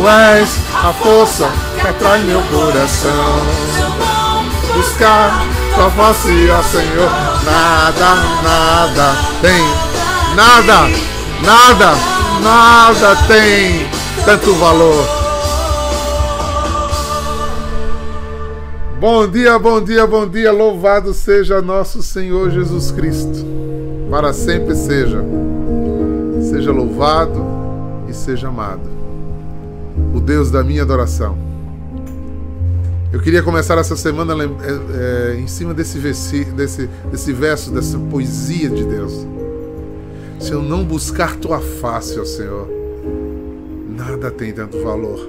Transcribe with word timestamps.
Tu 0.00 0.08
és 0.08 0.58
a 0.82 0.94
força 0.94 1.46
que 1.78 1.86
atrai 1.86 2.22
meu 2.24 2.40
coração. 2.44 3.12
Buscar 4.74 5.44
tua 5.74 5.90
face, 5.90 6.48
ó 6.50 6.62
Senhor. 6.62 7.10
Nada, 7.44 8.14
nada 8.42 9.14
tem, 9.42 9.62
nada, 10.34 10.88
nada, 11.44 11.92
nada 12.42 13.16
tem 13.28 13.86
tanto 14.24 14.54
valor. 14.54 15.06
Bom 18.98 19.28
dia, 19.28 19.58
bom 19.58 19.82
dia, 19.82 20.06
bom 20.06 20.26
dia. 20.26 20.50
Louvado 20.50 21.12
seja 21.12 21.60
nosso 21.60 22.02
Senhor 22.02 22.50
Jesus 22.50 22.90
Cristo. 22.90 23.44
Para 24.10 24.32
sempre 24.32 24.74
seja. 24.74 25.22
Seja 26.50 26.72
louvado 26.72 27.44
e 28.08 28.14
seja 28.14 28.48
amado. 28.48 28.99
Deus 30.30 30.48
da 30.48 30.62
minha 30.62 30.82
adoração. 30.82 31.36
Eu 33.12 33.20
queria 33.20 33.42
começar 33.42 33.76
essa 33.78 33.96
semana 33.96 34.32
é, 34.44 35.34
é, 35.34 35.40
em 35.40 35.48
cima 35.48 35.74
desse, 35.74 35.98
versi, 35.98 36.44
desse, 36.44 36.86
desse 37.10 37.32
verso, 37.32 37.72
dessa 37.72 37.98
poesia 37.98 38.70
de 38.70 38.84
Deus. 38.84 39.26
Se 40.38 40.52
eu 40.52 40.62
não 40.62 40.84
buscar 40.84 41.34
tua 41.34 41.58
face, 41.58 42.16
ó 42.20 42.24
Senhor, 42.24 42.68
nada 43.88 44.30
tem 44.30 44.52
tanto 44.52 44.80
valor. 44.84 45.28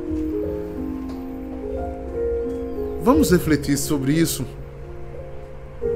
Vamos 3.04 3.32
refletir 3.32 3.80
sobre 3.80 4.13
isso, 4.13 4.46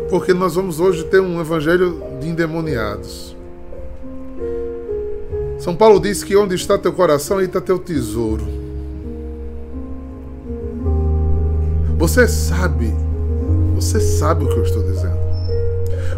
porque 0.10 0.34
nós 0.34 0.56
vamos 0.56 0.80
hoje 0.80 1.04
ter 1.04 1.20
um 1.20 1.40
evangelho 1.40 2.02
de 2.20 2.28
endemoniados. 2.28 3.38
São 5.60 5.76
Paulo 5.76 6.00
diz 6.00 6.24
que 6.24 6.36
onde 6.36 6.56
está 6.56 6.76
teu 6.76 6.92
coração, 6.92 7.38
aí 7.38 7.46
está 7.46 7.62
teu 7.62 7.78
tesouro. 7.78 8.65
Você 11.98 12.28
sabe, 12.28 12.94
você 13.74 14.02
sabe 14.02 14.44
o 14.44 14.50
que 14.50 14.58
eu 14.58 14.64
estou 14.64 14.84
dizendo. 14.84 15.18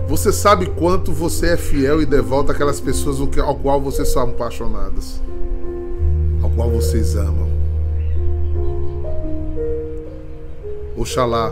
Você 0.08 0.34
sabe 0.34 0.66
quanto 0.66 1.12
você 1.12 1.50
é 1.50 1.58
fiel 1.58 2.02
e 2.02 2.06
devoto 2.06 2.52
àquelas 2.52 2.82
pessoas 2.82 3.20
ao 3.20 3.56
qual 3.56 3.80
vocês 3.80 4.08
são 4.08 4.24
apaixonadas, 4.24 5.22
ao 6.42 6.50
qual 6.50 6.72
vocês 6.72 7.16
amam. 7.16 7.48
Oxalá 10.96 11.52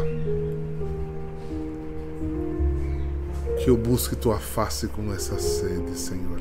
que 3.64 3.70
eu 3.70 3.78
busque 3.78 4.16
tua 4.16 4.40
face 4.40 4.88
com 4.88 5.14
essa 5.14 5.38
sede, 5.38 5.96
Senhor. 5.96 6.40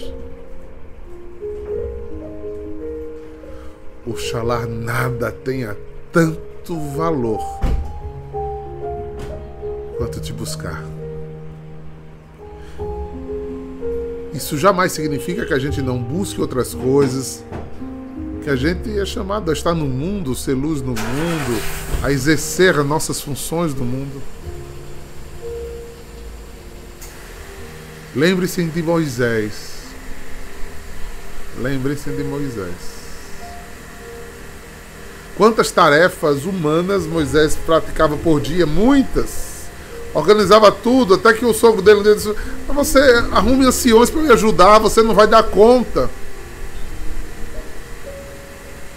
Oxalá 4.06 4.66
nada 4.66 5.30
tenha 5.30 5.76
tanto 6.10 6.78
valor 6.96 7.63
quanto 9.96 10.20
te 10.20 10.32
buscar. 10.32 10.82
Isso 14.32 14.58
jamais 14.58 14.92
significa 14.92 15.46
que 15.46 15.54
a 15.54 15.58
gente 15.58 15.80
não 15.80 15.96
busque 15.96 16.40
outras 16.40 16.74
coisas, 16.74 17.44
que 18.42 18.50
a 18.50 18.56
gente 18.56 18.98
é 18.98 19.06
chamado 19.06 19.50
a 19.50 19.54
estar 19.54 19.74
no 19.74 19.86
mundo, 19.86 20.34
ser 20.34 20.54
luz 20.54 20.82
no 20.82 20.88
mundo, 20.88 21.62
a 22.02 22.10
exercer 22.10 22.78
as 22.78 22.84
nossas 22.84 23.20
funções 23.20 23.72
no 23.74 23.84
mundo. 23.84 24.20
Lembre-se 28.14 28.62
de 28.64 28.82
Moisés. 28.82 29.74
Lembre-se 31.58 32.10
de 32.10 32.24
Moisés. 32.24 32.94
Quantas 35.36 35.70
tarefas 35.70 36.44
humanas 36.44 37.06
Moisés 37.06 37.56
praticava 37.66 38.16
por 38.16 38.40
dia? 38.40 38.66
Muitas. 38.66 39.53
Organizava 40.14 40.70
tudo, 40.70 41.14
até 41.14 41.32
que 41.32 41.44
o 41.44 41.52
sogro 41.52 41.82
dele 41.82 42.14
disse: 42.14 42.32
Você 42.68 43.00
arrume 43.32 43.66
anciões 43.66 44.08
para 44.08 44.22
me 44.22 44.32
ajudar, 44.32 44.78
você 44.78 45.02
não 45.02 45.12
vai 45.12 45.26
dar 45.26 45.42
conta. 45.42 46.08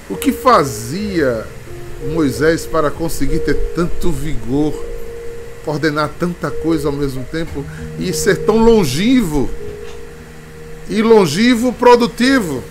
O 0.08 0.16
que 0.16 0.32
fazia 0.32 1.46
Moisés 2.14 2.68
para 2.68 2.92
conseguir 2.92 3.40
ter 3.40 3.56
tanto 3.76 4.12
vigor, 4.12 4.74
coordenar 5.66 6.12
tanta 6.20 6.52
coisa 6.52 6.88
ao 6.88 6.94
mesmo 6.94 7.26
tempo 7.26 7.66
e 8.00 8.14
ser 8.14 8.46
tão 8.46 8.58
longivo? 8.64 9.50
E 10.88 11.02
longivo 11.02 11.74
produtivo. 11.74 12.64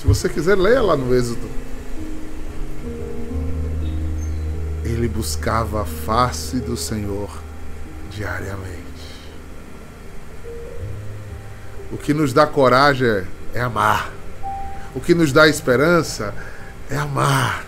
Se 0.00 0.06
você 0.06 0.28
quiser, 0.28 0.56
leia 0.56 0.82
lá 0.82 0.96
no 0.96 1.14
Êxodo. 1.14 1.63
Ele 4.94 5.08
buscava 5.08 5.82
a 5.82 5.84
face 5.84 6.60
do 6.60 6.76
Senhor 6.76 7.28
diariamente. 8.12 8.84
O 11.90 11.96
que 11.96 12.14
nos 12.14 12.32
dá 12.32 12.46
coragem 12.46 13.24
é 13.52 13.60
amar. 13.60 14.12
O 14.94 15.00
que 15.00 15.12
nos 15.12 15.32
dá 15.32 15.48
esperança 15.48 16.32
é 16.88 16.96
amar. 16.96 17.66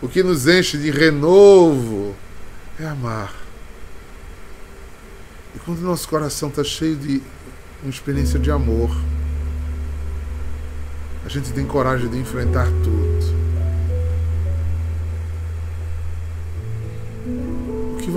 O 0.00 0.08
que 0.08 0.22
nos 0.22 0.46
enche 0.46 0.78
de 0.78 0.92
renovo 0.92 2.14
é 2.78 2.86
amar. 2.86 3.34
E 5.56 5.58
quando 5.58 5.80
nosso 5.80 6.08
coração 6.08 6.50
está 6.50 6.62
cheio 6.62 6.94
de 6.94 7.20
uma 7.82 7.90
experiência 7.90 8.38
de 8.38 8.50
amor, 8.50 8.96
a 11.26 11.28
gente 11.28 11.52
tem 11.52 11.66
coragem 11.66 12.08
de 12.08 12.16
enfrentar 12.16 12.66
tudo. 12.84 13.09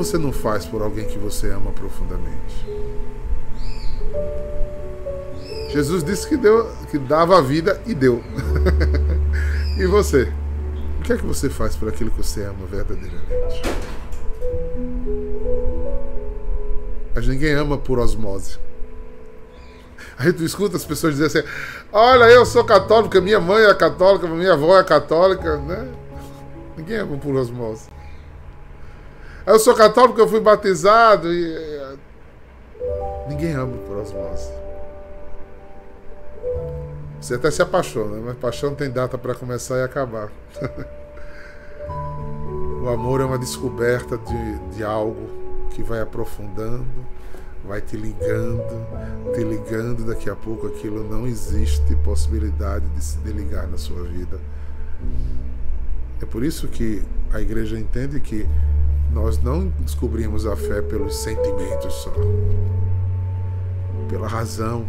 Você 0.03 0.17
não 0.17 0.33
faz 0.33 0.65
por 0.65 0.81
alguém 0.81 1.05
que 1.05 1.17
você 1.17 1.49
ama 1.49 1.71
profundamente? 1.71 2.65
Jesus 5.69 6.03
disse 6.03 6.27
que, 6.27 6.35
deu, 6.35 6.69
que 6.91 6.97
dava 6.97 7.37
a 7.37 7.41
vida 7.41 7.81
e 7.85 7.95
deu. 7.95 8.21
e 9.79 9.85
você? 9.85 10.31
O 10.99 11.03
que 11.03 11.13
é 11.13 11.17
que 11.17 11.25
você 11.25 11.49
faz 11.49 11.75
por 11.75 11.87
aquilo 11.87 12.11
que 12.11 12.17
você 12.17 12.43
ama 12.43 12.65
verdadeiramente? 12.69 13.61
A 17.15 17.21
gente 17.21 17.33
ninguém 17.33 17.53
ama 17.53 17.77
por 17.77 17.97
osmose. 17.97 18.57
A 20.17 20.23
gente 20.23 20.43
escuta 20.43 20.75
as 20.75 20.85
pessoas 20.85 21.15
dizerem 21.15 21.47
assim: 21.47 21.55
Olha, 21.91 22.25
eu 22.25 22.45
sou 22.45 22.63
católica, 22.63 23.21
minha 23.21 23.39
mãe 23.39 23.63
é 23.63 23.73
católica, 23.73 24.27
minha 24.27 24.53
avó 24.53 24.77
é 24.77 24.83
católica, 24.83 25.57
né? 25.57 25.87
Ninguém 26.77 26.97
ama 26.97 27.17
por 27.17 27.35
osmose. 27.35 27.92
Eu 29.45 29.59
sou 29.59 29.75
católico, 29.75 30.19
eu 30.19 30.27
fui 30.27 30.39
batizado 30.39 31.31
e. 31.31 31.53
Eh, 31.53 31.95
ninguém 33.27 33.53
ama 33.53 33.77
por 33.85 33.97
osmose. 33.97 34.49
Você 37.19 37.35
até 37.35 37.51
se 37.51 37.61
apaixona, 37.61 38.17
mas 38.23 38.37
paixão 38.37 38.73
tem 38.73 38.89
data 38.89 39.17
para 39.17 39.35
começar 39.35 39.77
e 39.77 39.83
acabar. 39.83 40.31
o 42.83 42.89
amor 42.89 43.21
é 43.21 43.25
uma 43.25 43.37
descoberta 43.37 44.17
de, 44.17 44.59
de 44.75 44.83
algo 44.83 45.29
que 45.71 45.83
vai 45.83 46.01
aprofundando, 46.01 46.85
vai 47.65 47.81
te 47.81 47.97
ligando, 47.97 49.33
te 49.33 49.43
ligando, 49.43 50.05
daqui 50.05 50.29
a 50.29 50.35
pouco 50.35 50.67
aquilo 50.67 51.03
não 51.03 51.27
existe 51.27 51.95
possibilidade 51.97 52.87
de 52.89 53.03
se 53.03 53.17
desligar 53.17 53.67
na 53.67 53.77
sua 53.77 54.03
vida. 54.03 54.39
É 56.21 56.25
por 56.25 56.43
isso 56.43 56.67
que 56.67 57.03
a 57.31 57.41
igreja 57.41 57.77
entende 57.77 58.19
que 58.19 58.47
nós 59.13 59.41
não 59.41 59.67
descobrimos 59.79 60.45
a 60.45 60.55
fé 60.55 60.81
pelos 60.81 61.15
sentimentos 61.17 61.93
só, 61.93 62.11
pela 64.09 64.27
razão, 64.27 64.85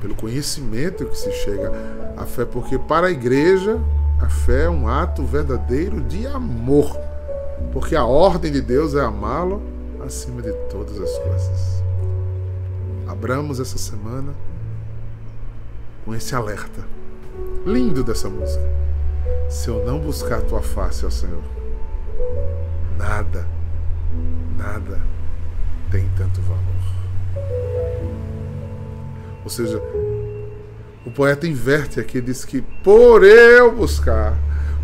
pelo 0.00 0.14
conhecimento 0.14 1.06
que 1.06 1.16
se 1.16 1.32
chega 1.32 1.72
à 2.16 2.26
fé, 2.26 2.44
porque 2.44 2.78
para 2.78 3.06
a 3.06 3.10
igreja 3.10 3.80
a 4.20 4.28
fé 4.28 4.64
é 4.64 4.70
um 4.70 4.86
ato 4.86 5.24
verdadeiro 5.24 6.00
de 6.02 6.26
amor, 6.26 6.94
porque 7.72 7.96
a 7.96 8.04
ordem 8.04 8.52
de 8.52 8.60
Deus 8.60 8.94
é 8.94 9.00
amá-lo 9.00 9.62
acima 10.04 10.42
de 10.42 10.52
todas 10.70 11.00
as 11.00 11.18
coisas. 11.18 11.82
Abramos 13.08 13.60
essa 13.60 13.78
semana 13.78 14.34
com 16.04 16.14
esse 16.14 16.34
alerta 16.34 16.84
lindo 17.64 18.04
dessa 18.04 18.28
música. 18.28 18.62
Se 19.48 19.68
eu 19.68 19.84
não 19.84 19.98
buscar 19.98 20.38
a 20.38 20.42
tua 20.42 20.60
face, 20.60 21.04
ó 21.04 21.10
Senhor, 21.10 21.42
nada, 23.06 23.46
nada 24.56 25.00
tem 25.90 26.08
tanto 26.16 26.40
valor. 26.42 26.62
Ou 29.44 29.50
seja, 29.50 29.80
o 31.04 31.10
poeta 31.10 31.46
inverte 31.46 32.00
aqui, 32.00 32.20
diz 32.20 32.44
que 32.44 32.60
por 32.82 33.22
eu 33.22 33.72
buscar, 33.72 34.36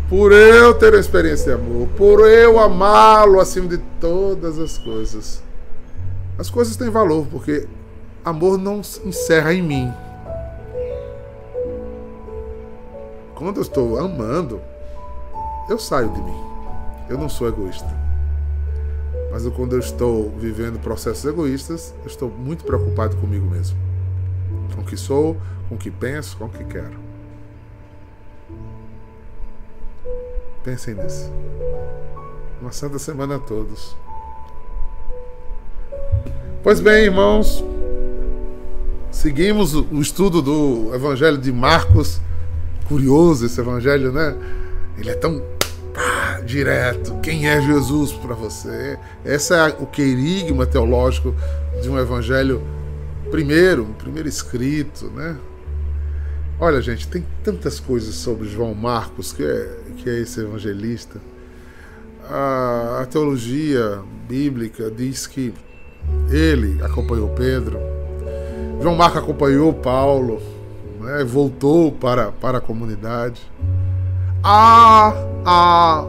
por 0.07 0.31
eu 0.31 0.73
ter 0.73 0.93
a 0.93 0.99
experiência 0.99 1.55
de 1.55 1.61
amor, 1.61 1.89
por 1.97 2.21
eu 2.21 2.57
amá-lo 2.59 3.39
acima 3.41 3.67
de 3.67 3.77
todas 3.99 4.57
as 4.57 4.77
coisas. 4.77 5.43
As 6.37 6.49
coisas 6.49 6.77
têm 6.77 6.89
valor, 6.89 7.27
porque 7.27 7.67
amor 8.23 8.57
não 8.57 8.79
encerra 9.03 9.53
em 9.53 9.61
mim. 9.61 9.93
quando 13.35 13.57
eu 13.57 13.63
estou 13.63 13.99
amando, 13.99 14.61
eu 15.69 15.77
saio 15.77 16.09
de 16.09 16.21
mim. 16.21 16.43
Eu 17.09 17.17
não 17.17 17.27
sou 17.27 17.49
egoísta. 17.49 18.02
Mas 19.33 19.47
quando 19.47 19.73
eu 19.73 19.79
estou 19.79 20.29
vivendo 20.37 20.79
processos 20.79 21.25
egoístas, 21.25 21.91
eu 22.01 22.05
estou 22.05 22.29
muito 22.29 22.63
preocupado 22.63 23.17
comigo 23.17 23.43
mesmo. 23.47 23.75
Com 24.75 24.81
o 24.81 24.85
que 24.85 24.95
sou, 24.95 25.35
com 25.67 25.73
o 25.73 25.77
que 25.77 25.89
penso, 25.89 26.37
com 26.37 26.45
o 26.45 26.49
que 26.49 26.63
quero. 26.63 26.99
Pensem 30.63 30.93
nisso. 30.93 31.31
Uma 32.61 32.71
santa 32.71 32.99
semana 32.99 33.37
a 33.37 33.39
todos. 33.39 33.97
Pois 36.61 36.79
bem, 36.79 37.05
irmãos, 37.05 37.65
seguimos 39.09 39.73
o 39.73 39.99
estudo 39.99 40.43
do 40.43 40.93
Evangelho 40.93 41.39
de 41.39 41.51
Marcos. 41.51 42.21
Curioso 42.87 43.47
esse 43.47 43.59
Evangelho, 43.59 44.11
né? 44.11 44.37
Ele 44.95 45.09
é 45.09 45.15
tão 45.15 45.41
pá, 45.93 46.41
direto. 46.41 47.19
Quem 47.21 47.47
é 47.47 47.61
Jesus 47.61 48.11
para 48.11 48.33
você? 48.33 48.97
Esse 49.23 49.53
é 49.53 49.75
o 49.79 49.85
querigma 49.85 50.65
teológico 50.65 51.35
de 51.81 51.89
um 51.89 51.99
Evangelho 51.99 52.61
primeiro, 53.29 53.85
primeiro 53.97 54.27
escrito, 54.27 55.07
né? 55.07 55.37
Olha, 56.59 56.81
gente, 56.81 57.07
tem 57.07 57.25
tantas 57.43 57.79
coisas 57.79 58.15
sobre 58.15 58.47
João 58.47 58.73
Marcos, 58.73 59.33
que 59.33 59.43
é, 59.43 59.77
que 59.97 60.09
é 60.09 60.19
esse 60.19 60.39
evangelista. 60.39 61.19
A, 62.29 62.99
a 63.01 63.05
teologia 63.05 64.01
bíblica 64.29 64.89
diz 64.89 65.27
que 65.27 65.53
ele 66.29 66.81
acompanhou 66.81 67.29
Pedro, 67.29 67.79
João 68.81 68.95
Marcos 68.95 69.23
acompanhou 69.23 69.73
Paulo, 69.73 70.41
né, 70.99 71.23
voltou 71.23 71.91
para, 71.91 72.31
para 72.31 72.57
a 72.57 72.61
comunidade. 72.61 73.41
Há, 74.43 75.13
há 75.45 76.05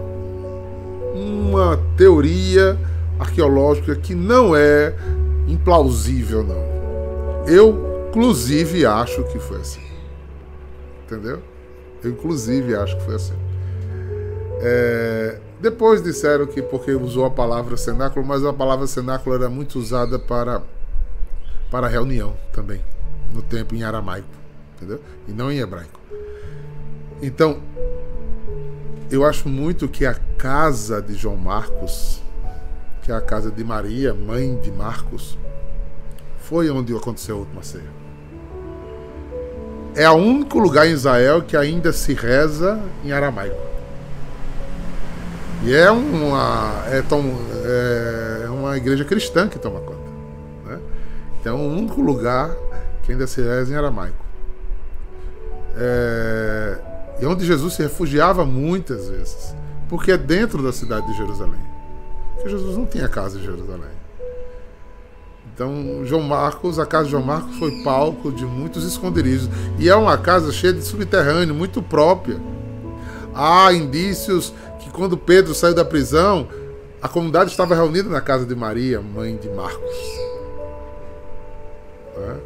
uma 1.15 1.79
teoria 1.97 2.77
arqueológica 3.19 3.95
que 3.95 4.15
não 4.15 4.57
é 4.57 4.93
implausível, 5.47 6.43
não. 6.43 6.65
Eu, 7.47 8.09
inclusive, 8.09 8.85
acho 8.85 9.23
que 9.25 9.39
foi 9.39 9.61
assim. 9.61 9.83
Entendeu? 11.05 11.41
Eu, 12.03 12.11
inclusive, 12.11 12.75
acho 12.75 12.97
que 12.97 13.05
foi 13.05 13.15
assim. 13.15 13.35
É, 14.61 15.39
depois 15.61 16.03
disseram 16.03 16.47
que 16.47 16.61
porque 16.61 16.93
usou 16.93 17.25
a 17.25 17.31
palavra 17.31 17.77
cenáculo, 17.77 18.27
mas 18.27 18.45
a 18.45 18.53
palavra 18.53 18.87
cenáculo 18.87 19.37
era 19.37 19.49
muito 19.49 19.79
usada 19.79 20.19
para, 20.19 20.63
para 21.71 21.87
reunião 21.87 22.35
também, 22.53 22.83
no 23.33 23.43
tempo 23.43 23.75
em 23.75 23.85
aramaico, 23.85 24.29
entendeu? 24.77 25.01
E 25.29 25.33
não 25.33 25.53
em 25.53 25.59
hebraico. 25.59 26.01
Então, 27.23 27.59
eu 29.15 29.25
acho 29.25 29.49
muito 29.49 29.89
que 29.89 30.05
a 30.05 30.15
casa 30.15 31.01
de 31.01 31.15
João 31.15 31.37
Marcos, 31.37 32.23
que 33.03 33.13
é 33.13 33.15
a 33.15 33.21
casa 33.21 33.51
de 33.51 33.65
Maria, 33.65 34.15
mãe 34.15 34.57
de 34.61 34.71
Marcos, 34.71 35.39
foi 36.39 36.71
onde 36.71 36.95
aconteceu 36.95 37.37
a 37.37 37.39
última 37.39 37.63
ceia 37.63 38.05
é 39.97 40.11
o 40.11 40.15
único 40.15 40.59
lugar 40.59 40.87
em 40.87 40.91
Israel 40.91 41.43
que 41.43 41.57
ainda 41.57 41.93
se 41.93 42.15
reza 42.15 42.81
em 43.05 43.13
aramaico. 43.13 43.57
E 45.63 45.75
é 45.75 45.91
uma, 45.91 46.85
é, 46.91 47.01
tão, 47.03 47.23
é 48.45 48.49
uma 48.51 48.77
igreja 48.77 49.05
cristã 49.05 49.49
que 49.49 49.59
toma 49.59 49.81
conta. 49.81 50.11
Né? 50.67 50.79
Então 51.41 51.59
é 51.59 51.63
o 51.63 51.71
único 51.71 52.03
lugar 52.03 52.51
que 53.03 53.13
ainda 53.13 53.27
se 53.27 53.41
reza 53.41 53.73
em 53.73 53.77
aramaico. 53.77 54.25
É, 55.77 56.77
e 57.21 57.27
onde 57.27 57.47
Jesus 57.47 57.75
se 57.75 57.83
refugiava 57.83 58.45
muitas 58.45 59.09
vezes. 59.09 59.55
Porque 59.89 60.13
é 60.13 60.19
dentro 60.19 60.63
da 60.63 60.73
cidade 60.73 61.07
de 61.07 61.17
Jerusalém. 61.17 61.61
Porque 62.35 62.49
Jesus 62.49 62.77
não 62.77 62.87
tinha 62.87 63.09
casa 63.09 63.39
em 63.39 63.43
Jerusalém. 63.43 63.95
Então, 65.55 66.05
João 66.05 66.23
Marcos, 66.23 66.81
a 66.81 66.87
casa 66.87 67.05
de 67.05 67.13
João 67.13 67.23
Marcos 67.23 67.57
foi 67.59 67.71
palco 67.85 68.33
de 68.33 68.45
muitos 68.45 68.85
esconderijos. 68.85 69.49
E 69.79 69.89
é 69.89 69.95
uma 69.95 70.19
casa 70.19 70.51
cheia 70.51 70.73
de 70.73 70.83
subterrâneo, 70.83 71.55
muito 71.55 71.81
própria. 71.81 72.41
Há 73.33 73.73
indícios 73.73 74.53
que 74.81 74.91
quando 74.91 75.17
Pedro 75.17 75.55
saiu 75.55 75.75
da 75.75 75.85
prisão, 75.85 76.49
a 77.01 77.09
comunidade 77.09 77.51
estava 77.51 77.75
reunida 77.75 78.09
na 78.09 78.21
casa 78.21 78.45
de 78.45 78.55
Maria, 78.55 79.01
mãe 79.01 79.37
de 79.37 79.49
Marcos. 79.51 79.97
É? 82.17 82.37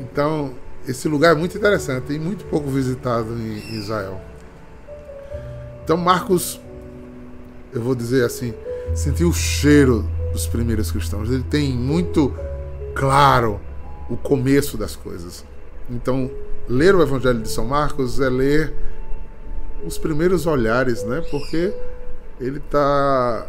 Então, 0.00 0.52
esse 0.88 1.06
lugar 1.06 1.36
é 1.36 1.38
muito 1.38 1.56
interessante 1.56 2.12
e 2.12 2.18
muito 2.18 2.46
pouco 2.46 2.68
visitado 2.70 3.34
em 3.34 3.74
Israel. 3.74 4.20
Então, 5.84 5.96
Marcos, 5.96 6.60
eu 7.72 7.82
vou 7.82 7.94
dizer 7.94 8.24
assim, 8.24 8.54
sentiu 8.94 9.28
o 9.28 9.32
cheiro 9.32 10.08
dos 10.32 10.46
primeiros 10.46 10.90
cristãos. 10.90 11.30
Ele 11.30 11.42
tem 11.42 11.72
muito 11.72 12.34
claro 12.94 13.60
o 14.08 14.16
começo 14.16 14.78
das 14.78 14.96
coisas. 14.96 15.44
Então, 15.90 16.30
ler 16.68 16.94
o 16.94 17.02
Evangelho 17.02 17.40
de 17.40 17.50
São 17.50 17.66
Marcos 17.66 18.18
é 18.20 18.28
ler 18.28 18.72
os 19.86 19.98
primeiros 19.98 20.46
olhares, 20.46 21.04
né? 21.04 21.22
Porque 21.30 21.72
ele 22.40 22.58
está 22.58 23.46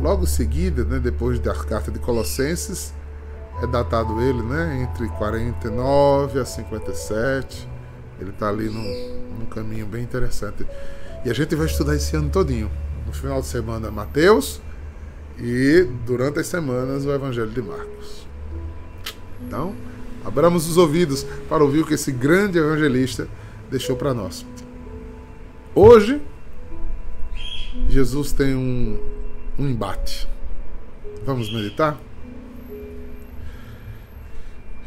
logo 0.00 0.24
em 0.24 0.26
seguida, 0.26 0.84
né? 0.84 0.98
Depois 0.98 1.38
da 1.38 1.54
carta 1.54 1.90
de 1.90 1.98
Colossenses, 1.98 2.92
é 3.62 3.66
datado 3.66 4.20
ele, 4.20 4.42
né? 4.42 4.82
Entre 4.82 5.08
49 5.08 6.40
a 6.40 6.44
57. 6.44 7.68
Ele 8.20 8.30
está 8.30 8.48
ali 8.48 8.68
num, 8.68 9.38
num 9.38 9.46
caminho 9.46 9.86
bem 9.86 10.02
interessante. 10.02 10.66
E 11.24 11.30
a 11.30 11.34
gente 11.34 11.54
vai 11.54 11.66
estudar 11.66 11.94
esse 11.94 12.14
ano 12.16 12.30
todinho. 12.30 12.70
No 13.06 13.12
final 13.12 13.40
de 13.40 13.46
semana, 13.46 13.90
Mateus 13.90 14.60
e 15.38 15.86
durante 16.06 16.38
as 16.38 16.46
semanas 16.46 17.04
o 17.04 17.12
Evangelho 17.12 17.50
de 17.50 17.62
Marcos. 17.62 18.26
Então, 19.46 19.74
abramos 20.24 20.68
os 20.68 20.76
ouvidos 20.76 21.24
para 21.48 21.62
ouvir 21.62 21.80
o 21.80 21.86
que 21.86 21.94
esse 21.94 22.10
grande 22.10 22.58
evangelista 22.58 23.28
deixou 23.70 23.96
para 23.96 24.14
nós. 24.14 24.46
Hoje, 25.74 26.22
Jesus 27.88 28.32
tem 28.32 28.54
um, 28.54 28.98
um 29.58 29.68
embate. 29.68 30.26
Vamos 31.24 31.52
meditar? 31.52 32.00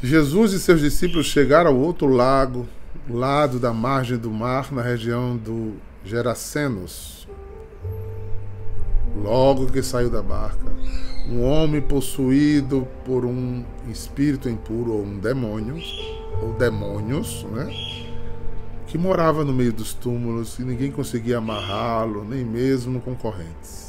Jesus 0.01 0.53
e 0.53 0.59
seus 0.59 0.81
discípulos 0.81 1.25
chegaram 1.25 1.71
ao 1.71 1.77
outro 1.77 2.07
lago, 2.07 2.67
lado 3.09 3.59
da 3.59 3.73
margem 3.73 4.17
do 4.17 4.31
mar, 4.31 4.71
na 4.71 4.81
região 4.81 5.35
do 5.35 5.73
Gerasenos 6.05 7.19
Logo 9.15 9.67
que 9.67 9.81
saiu 9.83 10.09
da 10.09 10.21
barca, 10.21 10.71
um 11.27 11.43
homem 11.43 11.81
possuído 11.81 12.87
por 13.03 13.25
um 13.25 13.65
espírito 13.89 14.47
impuro 14.47 14.93
ou 14.93 15.03
um 15.03 15.19
demônio, 15.19 15.75
ou 16.41 16.53
demônios, 16.53 17.43
né? 17.51 17.67
Que 18.87 18.97
morava 18.97 19.43
no 19.43 19.51
meio 19.51 19.73
dos 19.73 19.93
túmulos 19.93 20.57
e 20.57 20.63
ninguém 20.63 20.91
conseguia 20.91 21.37
amarrá-lo, 21.37 22.23
nem 22.23 22.45
mesmo 22.45 23.01
com 23.01 23.13
correntes. 23.13 23.88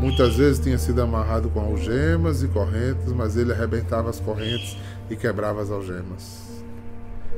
Muitas 0.00 0.36
vezes 0.36 0.58
tinha 0.58 0.78
sido 0.78 1.02
amarrado 1.02 1.50
com 1.50 1.60
algemas 1.60 2.42
e 2.42 2.48
correntes, 2.48 3.12
mas 3.12 3.36
ele 3.36 3.52
arrebentava 3.52 4.08
as 4.08 4.18
correntes 4.18 4.78
e 5.10 5.14
quebrava 5.14 5.60
as 5.60 5.70
algemas. 5.70 6.40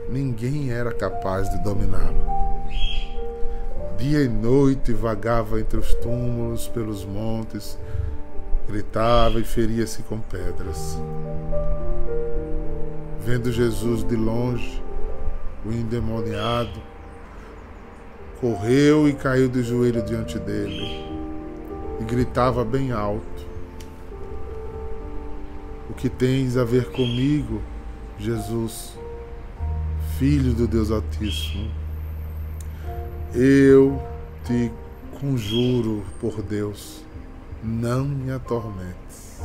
Ninguém 0.08 0.70
era 0.70 0.92
capaz 0.92 1.50
de 1.50 1.60
dominá-lo. 1.64 2.22
Dia 3.98 4.22
e 4.22 4.28
noite 4.28 4.92
vagava 4.92 5.58
entre 5.58 5.76
os 5.76 5.92
túmulos, 5.94 6.68
pelos 6.68 7.04
montes, 7.04 7.76
gritava 8.68 9.40
e 9.40 9.44
feria-se 9.44 10.04
com 10.04 10.20
pedras. 10.20 11.00
Vendo 13.26 13.50
Jesus 13.50 14.04
de 14.04 14.14
longe, 14.14 14.80
o 15.66 15.72
endemoniado, 15.72 16.80
correu 18.40 19.08
e 19.08 19.14
caiu 19.14 19.48
de 19.48 19.64
joelho 19.64 20.02
diante 20.02 20.38
dele 20.38 21.11
e 22.02 22.04
gritava 22.04 22.64
bem 22.64 22.90
alto: 22.90 23.46
O 25.88 25.94
que 25.94 26.08
tens 26.08 26.56
a 26.56 26.64
ver 26.64 26.90
comigo, 26.90 27.62
Jesus, 28.18 28.98
Filho 30.18 30.52
do 30.52 30.66
Deus 30.66 30.90
Altíssimo? 30.90 31.70
Eu 33.34 34.02
te 34.44 34.70
conjuro 35.20 36.04
por 36.20 36.42
Deus, 36.42 37.04
não 37.62 38.04
me 38.04 38.32
atormentes. 38.32 39.40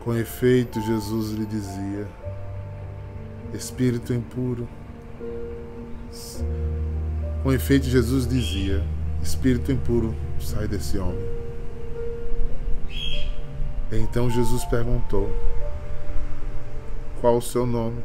Com 0.00 0.14
efeito, 0.14 0.80
Jesus 0.80 1.32
lhe 1.32 1.44
dizia: 1.44 2.08
Espírito 3.52 4.14
impuro. 4.14 4.68
Com 7.42 7.52
efeito, 7.52 7.86
Jesus 7.86 8.26
dizia: 8.26 8.84
Espírito 9.22 9.72
impuro, 9.72 10.14
sai 10.40 10.68
desse 10.68 10.98
homem. 10.98 11.38
Então 13.90 14.28
Jesus 14.28 14.64
perguntou: 14.66 15.30
Qual 17.20 17.36
o 17.38 17.42
seu 17.42 17.66
nome? 17.66 18.02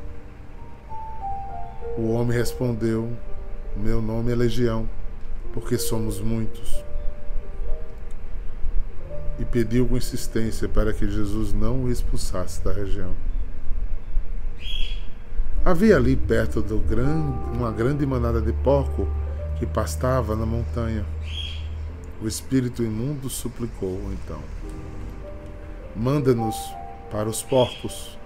O 1.97 2.13
homem 2.13 2.37
respondeu: 2.37 3.11
Meu 3.75 4.01
nome 4.01 4.31
é 4.31 4.35
Legião, 4.35 4.89
porque 5.53 5.77
somos 5.77 6.19
muitos. 6.19 6.83
E 9.39 9.45
pediu 9.45 9.87
com 9.87 9.97
insistência 9.97 10.69
para 10.69 10.93
que 10.93 11.09
Jesus 11.09 11.53
não 11.53 11.83
o 11.83 11.91
expulsasse 11.91 12.63
da 12.63 12.71
região. 12.71 13.13
Havia 15.65 15.95
ali 15.95 16.15
perto 16.15 16.61
do 16.61 16.77
grande, 16.77 17.37
uma 17.53 17.71
grande 17.71 18.05
manada 18.05 18.41
de 18.41 18.51
porco 18.51 19.07
que 19.63 19.65
pastava 19.65 20.35
na 20.35 20.45
montanha. 20.45 21.05
O 22.21 22.27
espírito 22.27 22.83
imundo 22.83 23.29
suplicou 23.29 23.97
então: 24.11 24.41
Manda-nos 25.95 26.55
para 27.09 27.29
os 27.29 27.41
porcos, 27.41 28.17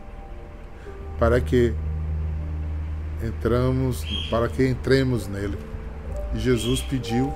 para 1.20 1.40
que 1.40 1.76
entramos, 3.24 4.04
para 4.32 4.50
que 4.50 4.68
entremos 4.68 5.28
nele. 5.28 5.58
E 6.34 6.40
Jesus 6.40 6.82
pediu. 6.82 7.32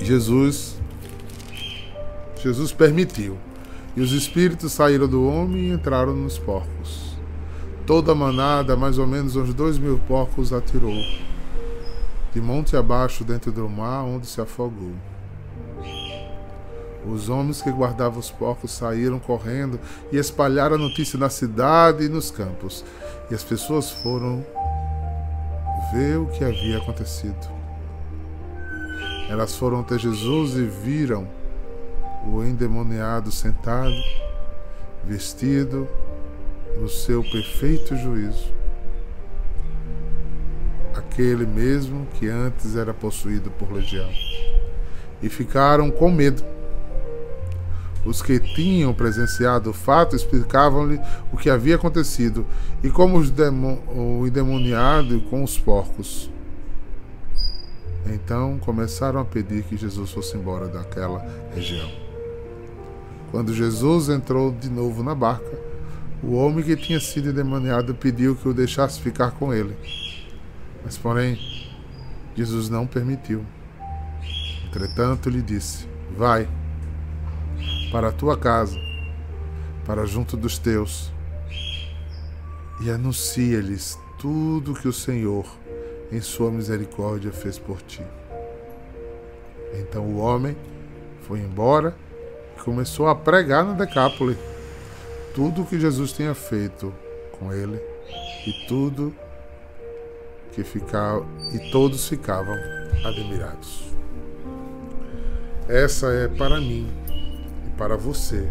Jesus 0.00 0.78
Jesus 2.40 2.72
permitiu. 2.72 3.36
E 3.94 4.00
os 4.00 4.12
espíritos 4.12 4.72
saíram 4.72 5.08
do 5.08 5.26
homem 5.26 5.64
e 5.64 5.72
entraram 5.72 6.14
nos 6.14 6.38
porcos. 6.38 7.07
Toda 7.88 8.12
a 8.12 8.14
manada, 8.14 8.76
mais 8.76 8.98
ou 8.98 9.06
menos 9.06 9.34
uns 9.34 9.54
dois 9.54 9.78
mil 9.78 9.98
porcos, 10.00 10.52
atirou, 10.52 11.02
de 12.34 12.38
monte 12.38 12.76
abaixo 12.76 13.24
dentro 13.24 13.50
do 13.50 13.66
mar, 13.66 14.04
onde 14.04 14.26
se 14.26 14.42
afogou. 14.42 14.92
Os 17.06 17.30
homens 17.30 17.62
que 17.62 17.70
guardavam 17.70 18.18
os 18.18 18.30
porcos 18.30 18.72
saíram 18.72 19.18
correndo 19.18 19.80
e 20.12 20.18
espalharam 20.18 20.74
a 20.76 20.78
notícia 20.78 21.18
na 21.18 21.30
cidade 21.30 22.04
e 22.04 22.10
nos 22.10 22.30
campos. 22.30 22.84
E 23.30 23.34
as 23.34 23.42
pessoas 23.42 23.90
foram 23.90 24.44
ver 25.90 26.18
o 26.18 26.26
que 26.26 26.44
havia 26.44 26.76
acontecido. 26.76 27.48
Elas 29.30 29.56
foram 29.56 29.80
até 29.80 29.96
Jesus 29.96 30.56
e 30.56 30.64
viram 30.64 31.26
o 32.26 32.44
endemoniado 32.44 33.32
sentado, 33.32 33.96
vestido 35.06 35.88
no 36.80 36.88
seu 36.88 37.22
perfeito 37.22 37.96
juízo. 37.96 38.52
Aquele 40.94 41.46
mesmo 41.46 42.06
que 42.14 42.28
antes 42.28 42.76
era 42.76 42.94
possuído 42.94 43.50
por 43.50 43.72
legião. 43.72 44.08
E 45.22 45.28
ficaram 45.28 45.90
com 45.90 46.10
medo. 46.10 46.44
Os 48.04 48.22
que 48.22 48.38
tinham 48.38 48.94
presenciado 48.94 49.70
o 49.70 49.74
fato 49.74 50.14
explicavam-lhe 50.14 51.00
o 51.32 51.36
que 51.36 51.50
havia 51.50 51.74
acontecido 51.74 52.46
e 52.82 52.88
como 52.88 53.18
o 53.18 54.26
endemoniado 54.26 55.20
com 55.22 55.42
os 55.42 55.58
porcos. 55.58 56.30
Então 58.06 58.58
começaram 58.58 59.20
a 59.20 59.24
pedir 59.24 59.64
que 59.64 59.76
Jesus 59.76 60.10
fosse 60.10 60.36
embora 60.36 60.68
daquela 60.68 61.26
região. 61.54 61.90
Quando 63.30 63.52
Jesus 63.52 64.08
entrou 64.08 64.52
de 64.52 64.70
novo 64.70 65.02
na 65.02 65.14
barca, 65.14 65.67
o 66.22 66.34
homem 66.34 66.64
que 66.64 66.76
tinha 66.76 66.98
sido 66.98 67.30
endemoniado 67.30 67.94
pediu 67.94 68.34
que 68.34 68.48
o 68.48 68.54
deixasse 68.54 69.00
ficar 69.00 69.32
com 69.32 69.54
ele. 69.54 69.76
Mas, 70.84 70.98
porém, 70.98 71.38
Jesus 72.34 72.68
não 72.68 72.86
permitiu. 72.86 73.44
Entretanto, 74.66 75.30
lhe 75.30 75.42
disse: 75.42 75.86
Vai 76.16 76.48
para 77.92 78.08
a 78.08 78.12
tua 78.12 78.36
casa, 78.36 78.78
para 79.84 80.06
junto 80.06 80.36
dos 80.36 80.58
teus, 80.58 81.12
e 82.80 82.90
anuncia-lhes 82.90 83.98
tudo 84.18 84.74
que 84.74 84.88
o 84.88 84.92
Senhor, 84.92 85.46
em 86.10 86.20
sua 86.20 86.50
misericórdia, 86.50 87.32
fez 87.32 87.58
por 87.58 87.80
ti. 87.82 88.02
Então 89.74 90.04
o 90.04 90.18
homem 90.18 90.56
foi 91.22 91.40
embora 91.40 91.94
e 92.56 92.60
começou 92.60 93.08
a 93.08 93.14
pregar 93.14 93.64
na 93.64 93.72
Decápole 93.74 94.36
tudo 95.34 95.64
que 95.64 95.78
Jesus 95.78 96.12
tinha 96.12 96.34
feito 96.34 96.94
com 97.38 97.52
ele 97.52 97.80
e 98.46 98.66
tudo 98.66 99.14
que 100.52 100.64
ficava 100.64 101.24
e 101.52 101.70
todos 101.70 102.08
ficavam 102.08 102.56
admirados. 103.04 103.88
Essa 105.68 106.08
é 106.12 106.28
para 106.28 106.60
mim 106.60 106.90
para 107.76 107.96
você, 107.96 108.48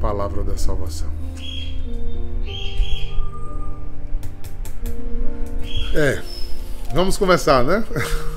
palavra 0.00 0.44
da 0.44 0.56
salvação. 0.56 1.10
É, 5.94 6.22
vamos 6.94 7.18
começar, 7.18 7.64
né? 7.64 7.84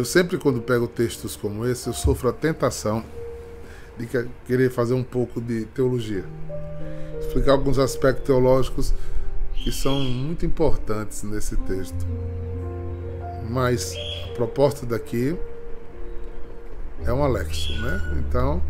Eu 0.00 0.04
sempre, 0.06 0.38
quando 0.38 0.62
pego 0.62 0.88
textos 0.88 1.36
como 1.36 1.66
esse, 1.66 1.86
eu 1.86 1.92
sofro 1.92 2.30
a 2.30 2.32
tentação 2.32 3.04
de 3.98 4.08
querer 4.46 4.70
fazer 4.70 4.94
um 4.94 5.04
pouco 5.04 5.42
de 5.42 5.66
teologia. 5.66 6.24
Explicar 7.20 7.52
alguns 7.52 7.78
aspectos 7.78 8.24
teológicos 8.24 8.94
que 9.52 9.70
são 9.70 10.00
muito 10.00 10.46
importantes 10.46 11.22
nesse 11.22 11.54
texto. 11.54 12.06
Mas 13.50 13.94
a 14.24 14.32
proposta 14.32 14.86
daqui 14.86 15.36
é 17.04 17.12
um 17.12 17.22
Alexo, 17.22 17.70
né? 17.82 18.24
Então, 18.26 18.62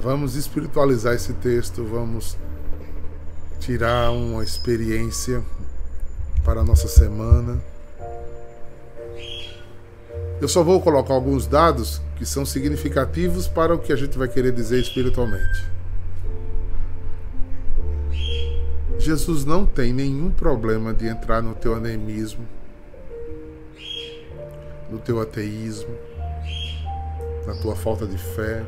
vamos 0.00 0.34
espiritualizar 0.34 1.12
esse 1.12 1.34
texto, 1.34 1.84
vamos 1.84 2.38
tirar 3.60 4.12
uma 4.12 4.42
experiência 4.42 5.44
para 6.42 6.62
a 6.62 6.64
nossa 6.64 6.88
semana. 6.88 7.62
Eu 10.40 10.46
só 10.46 10.62
vou 10.62 10.80
colocar 10.80 11.14
alguns 11.14 11.46
dados 11.46 12.00
que 12.16 12.24
são 12.24 12.46
significativos 12.46 13.48
para 13.48 13.74
o 13.74 13.78
que 13.78 13.92
a 13.92 13.96
gente 13.96 14.16
vai 14.16 14.28
querer 14.28 14.52
dizer 14.52 14.80
espiritualmente. 14.80 15.66
Jesus 18.98 19.44
não 19.44 19.66
tem 19.66 19.92
nenhum 19.92 20.30
problema 20.30 20.94
de 20.94 21.06
entrar 21.06 21.42
no 21.42 21.54
teu 21.54 21.74
anemismo, 21.74 22.46
no 24.90 24.98
teu 24.98 25.20
ateísmo, 25.20 25.94
na 27.46 27.54
tua 27.54 27.74
falta 27.74 28.06
de 28.06 28.18
fé. 28.18 28.62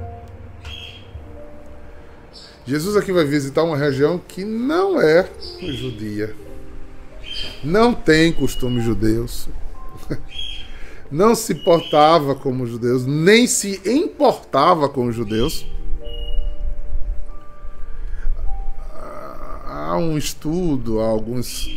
Jesus 2.66 2.96
aqui 2.96 3.12
vai 3.12 3.24
visitar 3.24 3.62
uma 3.62 3.76
região 3.76 4.18
que 4.18 4.44
não 4.44 5.00
é 5.00 5.28
judia. 5.60 6.34
Não 7.62 7.94
tem 7.94 8.32
costumes 8.32 8.84
judeus. 8.84 9.48
Não 11.10 11.34
se 11.34 11.54
portava 11.54 12.34
como 12.34 12.66
judeus, 12.66 13.04
nem 13.04 13.46
se 13.46 13.80
importava 13.84 14.88
com 14.88 15.06
os 15.06 15.14
judeus. 15.14 15.66
Há 19.66 19.96
um 19.96 20.16
estudo, 20.16 21.00
há 21.00 21.06
alguns, 21.06 21.68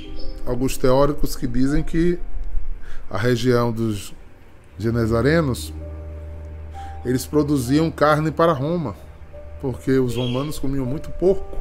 alguns 0.46 0.78
teóricos 0.78 1.36
que 1.36 1.48
dizem 1.48 1.82
que 1.82 2.20
a 3.10 3.18
região 3.18 3.72
dos 3.72 4.14
genezarenos 4.78 5.74
eles 7.06 7.26
produziam 7.26 7.92
carne 7.92 8.32
para 8.32 8.54
Roma, 8.54 8.96
porque 9.62 9.92
os 10.00 10.16
romanos 10.16 10.58
comiam 10.58 10.86
muito 10.86 11.10
porco 11.12 11.58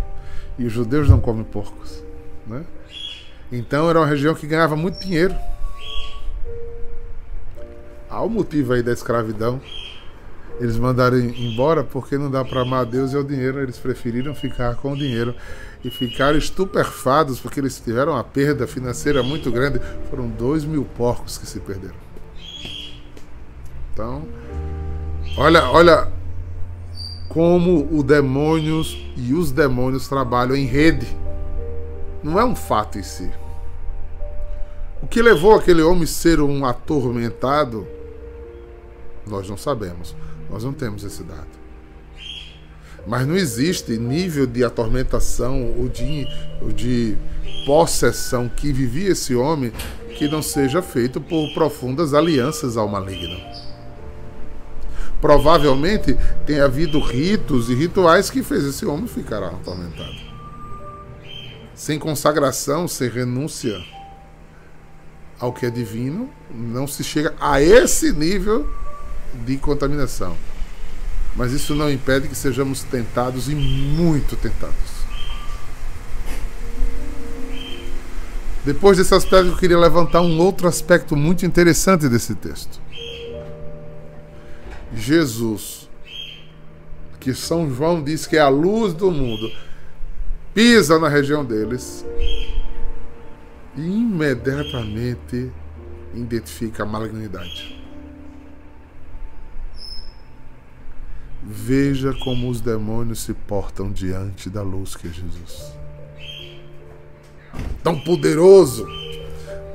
e 0.58 0.64
os 0.64 0.72
judeus 0.72 1.08
não 1.08 1.20
comem 1.20 1.44
porcos. 1.44 2.02
Né? 2.46 2.64
Então 3.50 3.88
era 3.88 3.98
uma 3.98 4.06
região 4.06 4.34
que 4.34 4.46
ganhava 4.46 4.76
muito 4.76 5.00
dinheiro. 5.00 5.34
Há 8.12 8.23
o 8.23 8.28
motivo 8.28 8.75
aí 8.75 8.83
da 8.83 8.92
escravidão. 8.92 9.61
Eles 10.61 10.76
mandaram 10.76 11.19
embora 11.19 11.83
porque 11.83 12.19
não 12.19 12.31
dá 12.31 12.45
para 12.45 12.61
amar 12.61 12.85
Deus 12.85 13.12
e 13.12 13.16
o 13.16 13.25
dinheiro. 13.25 13.59
Eles 13.59 13.78
preferiram 13.78 14.35
ficar 14.35 14.76
com 14.76 14.92
o 14.92 14.97
dinheiro 14.97 15.35
e 15.83 15.90
ficaram 15.90 16.37
estupefados 16.37 17.40
porque 17.40 17.59
eles 17.59 17.81
tiveram 17.81 18.12
uma 18.12 18.23
perda 18.23 18.66
financeira 18.66 19.23
muito 19.23 19.50
grande. 19.50 19.81
Foram 20.11 20.28
dois 20.28 20.62
mil 20.62 20.85
porcos 20.85 21.38
que 21.38 21.47
se 21.47 21.59
perderam. 21.59 21.97
Então, 23.92 24.26
Olha, 25.37 25.71
olha 25.71 26.09
como 27.28 27.88
o 27.90 28.02
demônios 28.02 28.99
e 29.16 29.33
os 29.33 29.50
demônios 29.50 30.07
trabalham 30.07 30.54
em 30.54 30.66
rede. 30.66 31.07
Não 32.23 32.38
é 32.38 32.45
um 32.45 32.54
fato 32.54 32.99
em 32.99 33.02
si. 33.02 33.31
O 35.02 35.07
que 35.07 35.23
levou 35.23 35.54
aquele 35.54 35.81
homem 35.83 36.04
a 36.04 36.07
ser 36.07 36.38
um 36.40 36.66
atormentado, 36.66 37.87
nós 39.26 39.48
não 39.48 39.56
sabemos. 39.56 40.14
Nós 40.50 40.64
não 40.64 40.72
temos 40.72 41.04
esse 41.04 41.22
dado. 41.22 41.62
Mas 43.06 43.26
não 43.26 43.36
existe 43.36 43.98
nível 43.98 44.46
de 44.46 44.62
atormentação 44.62 45.74
ou 45.78 45.88
de, 45.88 46.26
ou 46.60 46.70
de 46.70 47.16
possessão 47.66 48.48
que 48.48 48.72
vivia 48.72 49.10
esse 49.10 49.34
homem 49.34 49.72
que 50.16 50.28
não 50.28 50.42
seja 50.42 50.82
feito 50.82 51.20
por 51.20 51.52
profundas 51.52 52.14
alianças 52.14 52.76
ao 52.76 52.88
maligno. 52.88 53.40
provavelmente 55.20 56.18
tem 56.44 56.60
havido 56.60 56.98
ritos 56.98 57.70
e 57.70 57.74
rituais 57.74 58.28
que 58.28 58.42
fez 58.42 58.64
esse 58.64 58.84
homem 58.84 59.06
ficar 59.06 59.42
atormentado. 59.42 60.16
Sem 61.74 61.98
consagração, 61.98 62.88
sem 62.88 63.08
renúncia 63.08 63.80
ao 65.38 65.52
que 65.52 65.64
é 65.64 65.70
divino, 65.70 66.28
não 66.52 66.86
se 66.86 67.02
chega 67.02 67.34
a 67.40 67.60
esse 67.60 68.12
nível 68.12 68.68
de 69.44 69.56
contaminação. 69.56 70.36
Mas 71.34 71.52
isso 71.52 71.74
não 71.74 71.90
impede 71.90 72.28
que 72.28 72.34
sejamos 72.34 72.82
tentados 72.82 73.48
e 73.48 73.54
muito 73.54 74.36
tentados. 74.36 75.02
Depois 78.64 78.96
desse 78.96 79.14
aspecto, 79.14 79.48
eu 79.48 79.56
queria 79.56 79.78
levantar 79.78 80.20
um 80.20 80.38
outro 80.38 80.68
aspecto 80.68 81.16
muito 81.16 81.44
interessante 81.44 82.08
desse 82.08 82.34
texto. 82.34 82.80
Jesus, 84.94 85.88
que 87.18 87.34
São 87.34 87.74
João 87.74 88.02
diz 88.02 88.26
que 88.26 88.36
é 88.36 88.40
a 88.40 88.48
luz 88.48 88.94
do 88.94 89.10
mundo, 89.10 89.50
pisa 90.54 90.98
na 90.98 91.08
região 91.08 91.44
deles 91.44 92.04
e 93.76 93.80
imediatamente 93.80 95.50
identifica 96.14 96.82
a 96.82 96.86
malignidade. 96.86 97.81
Veja 101.44 102.14
como 102.22 102.49
os 102.49 102.61
demônios 102.61 103.20
se 103.20 103.34
portam 103.34 103.90
diante 103.90 104.49
da 104.49 104.62
luz 104.62 104.94
que 104.94 105.08
é 105.08 105.11
Jesus. 105.11 105.72
Tão 107.82 107.99
poderoso, 107.99 108.87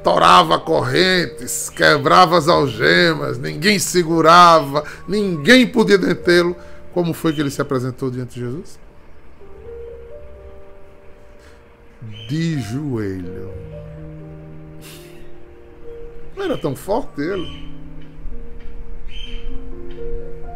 torava 0.01 0.57
correntes, 0.57 1.69
quebrava 1.69 2.37
as 2.37 2.47
algemas, 2.47 3.37
ninguém 3.37 3.77
segurava, 3.77 4.85
ninguém 5.07 5.67
podia 5.67 5.97
detê-lo. 5.97 6.55
Como 6.93 7.13
foi 7.13 7.33
que 7.33 7.41
ele 7.41 7.51
se 7.51 7.61
apresentou 7.61 8.09
diante 8.09 8.35
de 8.35 8.45
Jesus? 8.45 8.79
De 12.29 12.61
joelho. 12.61 13.51
Não 16.35 16.45
era 16.45 16.57
tão 16.57 16.75
forte 16.75 17.21
ele. 17.21 17.66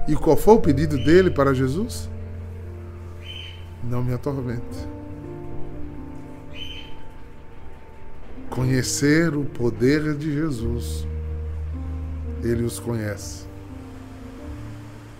E 0.08 0.15
qual 0.15 0.36
foi 0.36 0.55
o 0.55 0.60
pedido 0.60 0.98
dele 0.98 1.29
para 1.29 1.53
Jesus? 1.53 2.10
Não 3.84 4.03
me 4.03 4.13
atormente. 4.13 4.88
Conhecer 8.50 9.36
o 9.36 9.46
poder 9.46 10.15
de 10.15 10.34
Jesus. 10.34 11.08
Ele 12.43 12.63
os 12.63 12.79
conhece. 12.79 13.46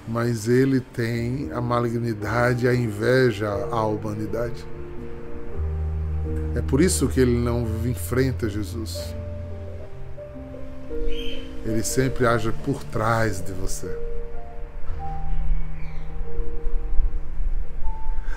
Mas 0.07 0.47
ele 0.47 0.79
tem 0.81 1.51
a 1.53 1.61
malignidade, 1.61 2.67
a 2.67 2.73
inveja 2.73 3.50
à 3.71 3.85
humanidade. 3.85 4.65
É 6.55 6.61
por 6.61 6.81
isso 6.81 7.07
que 7.07 7.19
ele 7.19 7.38
não 7.38 7.65
enfrenta 7.85 8.50
Jesus. 8.50 9.15
Ele 11.63 11.83
sempre 11.83 12.25
age 12.25 12.51
por 12.65 12.83
trás 12.85 13.39
de 13.39 13.53
você. 13.53 14.11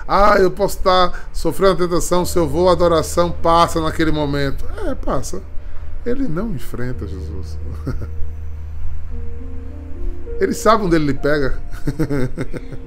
Ah, 0.07 0.37
eu 0.37 0.51
posso 0.51 0.77
estar 0.77 1.29
sofrendo 1.33 1.73
a 1.73 1.87
tentação, 1.87 2.25
se 2.25 2.37
eu 2.37 2.47
vou, 2.47 2.69
a 2.69 2.73
adoração 2.73 3.31
passa 3.31 3.81
naquele 3.81 4.11
momento. 4.11 4.65
É, 4.85 4.93
passa. 4.93 5.41
Ele 6.05 6.27
não 6.27 6.51
enfrenta 6.51 7.07
Jesus. 7.07 7.57
Ele 10.39 10.53
sabe 10.53 10.83
onde 10.83 10.97
ele 10.97 11.05
lhe 11.05 11.13
pega. 11.13 11.57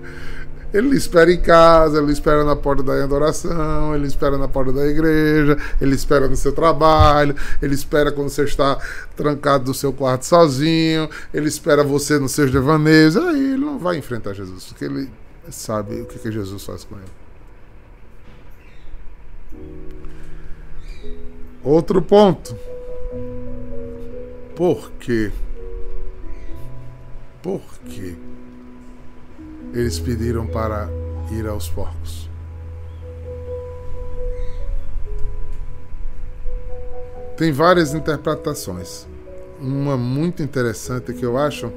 Ele 0.72 0.94
espera 0.94 1.32
em 1.32 1.40
casa, 1.40 1.98
ele 1.98 2.12
espera 2.12 2.44
na 2.44 2.54
porta 2.54 2.82
da 2.82 3.02
adoração, 3.02 3.94
ele 3.94 4.06
espera 4.06 4.36
na 4.36 4.46
porta 4.46 4.70
da 4.70 4.86
igreja, 4.86 5.56
ele 5.80 5.94
espera 5.94 6.28
no 6.28 6.36
seu 6.36 6.52
trabalho, 6.52 7.34
ele 7.62 7.74
espera 7.74 8.12
quando 8.12 8.28
você 8.28 8.44
está 8.44 8.76
trancado 9.16 9.64
no 9.68 9.72
seu 9.72 9.94
quarto 9.94 10.26
sozinho, 10.26 11.08
ele 11.32 11.48
espera 11.48 11.82
você 11.82 12.18
nos 12.18 12.32
seus 12.32 12.50
devaneios. 12.50 13.16
Aí 13.16 13.52
ele 13.54 13.64
não 13.64 13.78
vai 13.78 13.96
enfrentar 13.96 14.34
Jesus, 14.34 14.64
porque 14.66 14.84
ele 14.84 15.10
sabe 15.50 16.00
o 16.00 16.06
que, 16.06 16.18
que 16.18 16.30
Jesus 16.30 16.64
faz 16.64 16.84
com 16.84 16.96
ele. 16.96 17.10
Outro 21.64 22.00
ponto. 22.00 22.56
Por 24.54 24.90
quê? 24.92 25.30
Por 27.42 27.60
quê? 27.86 28.16
Eles 29.72 29.98
pediram 29.98 30.46
para 30.46 30.88
ir 31.30 31.46
aos 31.46 31.68
porcos. 31.68 32.28
Tem 37.36 37.52
várias 37.52 37.94
interpretações. 37.94 39.06
Uma 39.60 39.96
muito 39.96 40.42
interessante 40.42 41.12
que 41.12 41.24
eu 41.24 41.38
acho 41.38 41.72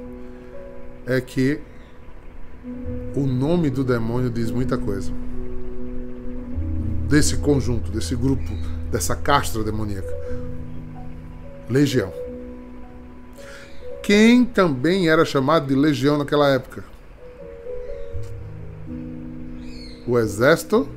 é 1.06 1.22
que 1.22 1.60
o 3.16 3.26
nome 3.26 3.70
do 3.70 3.84
demônio 3.84 4.30
diz 4.30 4.52
muita 4.52 4.78
coisa. 4.78 5.12
Desse 7.08 7.38
conjunto, 7.38 7.92
desse 7.92 8.16
grupo, 8.16 8.52
dessa 8.90 9.16
castra 9.16 9.64
demoníaca. 9.64 10.14
Legião. 11.70 12.12
Quem 14.04 14.46
também 14.46 15.10
era 15.10 15.26
chamado 15.26 15.68
de 15.68 15.76
legião 15.76 16.18
naquela 16.18 16.50
época? 16.50 16.84
O 20.08 20.18
exército 20.18 20.88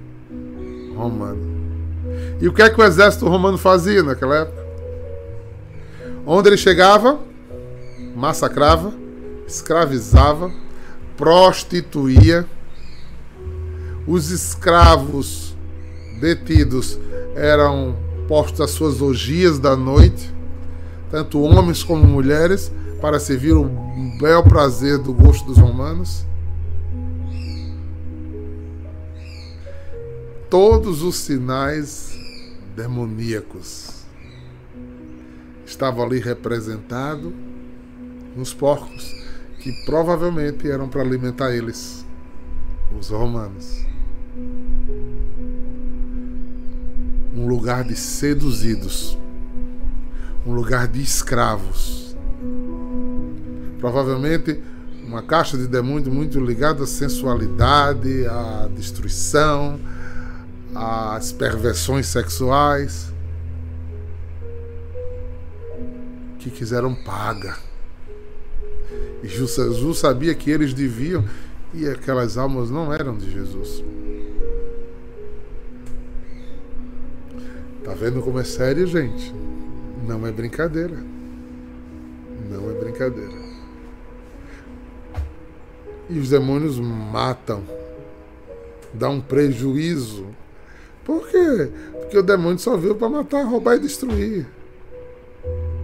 romano. 0.95 1.55
E 2.41 2.49
o 2.49 2.53
que 2.53 2.63
é 2.63 2.71
que 2.71 2.81
o 2.81 2.85
exército 2.85 3.29
romano 3.29 3.59
fazia 3.59 4.03
naquela 4.03 4.37
época? 4.37 4.65
Onde 6.27 6.49
ele 6.49 6.57
chegava, 6.57 7.21
massacrava, 8.17 8.93
escravizava, 9.47 10.51
prostituía. 11.17 12.47
Os 14.07 14.31
escravos 14.31 15.57
detidos 16.21 16.99
eram 17.35 17.97
postos 18.29 18.61
às 18.61 18.71
suas 18.71 19.01
orgias 19.01 19.59
da 19.59 19.75
noite, 19.77 20.33
tanto 21.11 21.41
homens 21.41 21.83
como 21.83 22.05
mulheres, 22.05 22.71
para 23.01 23.19
servir 23.19 23.53
o 23.53 23.65
bel 24.19 24.43
prazer 24.43 24.99
do 24.99 25.13
gosto 25.13 25.47
dos 25.47 25.59
romanos. 25.59 26.25
Todos 30.51 31.03
os 31.03 31.17
sinais 31.17 32.17
demoníacos 32.77 34.05
estavam 35.67 36.05
ali 36.05 36.21
representados 36.21 37.33
nos 38.37 38.53
porcos 38.55 39.24
que 39.65 39.73
provavelmente 39.73 40.71
eram 40.71 40.91
para 40.91 41.01
alimentar 41.01 41.51
eles, 41.51 42.05
os 43.01 43.09
romanos. 43.09 43.87
Um 47.35 47.47
lugar 47.47 47.83
de 47.83 47.97
seduzidos, 47.97 49.17
um 50.47 50.53
lugar 50.53 50.87
de 50.87 51.01
escravos. 51.01 52.15
Provavelmente 53.81 54.63
uma 55.03 55.23
caixa 55.23 55.57
de 55.57 55.67
demônios 55.67 56.13
muito 56.13 56.39
ligada 56.39 56.85
à 56.85 56.87
sensualidade, 56.87 58.27
à 58.27 58.69
destruição, 58.77 59.81
às 60.75 61.33
perversões 61.33 62.05
sexuais, 62.05 63.11
que 66.39 66.51
quiseram 66.51 66.95
paga 66.95 67.57
Jesus 69.27 69.99
sabia 69.99 70.35
que 70.35 70.51
eles 70.51 70.75
deviam, 70.75 71.25
e 71.73 71.89
aquelas 71.89 72.37
almas 72.37 72.71
não 72.71 72.93
eram 72.93 73.17
de 73.17 73.31
Jesus. 73.31 73.83
Tá 77.83 77.93
vendo 77.93 78.23
como 78.23 78.39
é 78.39 78.45
sério, 78.45 78.87
gente? 78.87 79.35
Não 80.07 80.27
é 80.27 80.33
brincadeira. 80.33 80.97
Não 82.51 82.71
é 82.71 82.75
brincadeira. 82.75 83.45
E 86.09 86.19
os 86.19 86.29
demônios 86.29 86.79
matam, 86.79 87.63
dá 88.93 89.09
um 89.09 89.21
prejuízo. 89.21 90.27
Por 91.05 91.27
quê? 91.29 91.71
Porque 91.93 92.19
o 92.19 92.23
demônio 92.23 92.59
só 92.59 92.77
veio 92.77 92.95
para 92.95 93.09
matar, 93.09 93.43
roubar 93.45 93.77
e 93.77 93.81
destruir. 93.81 94.47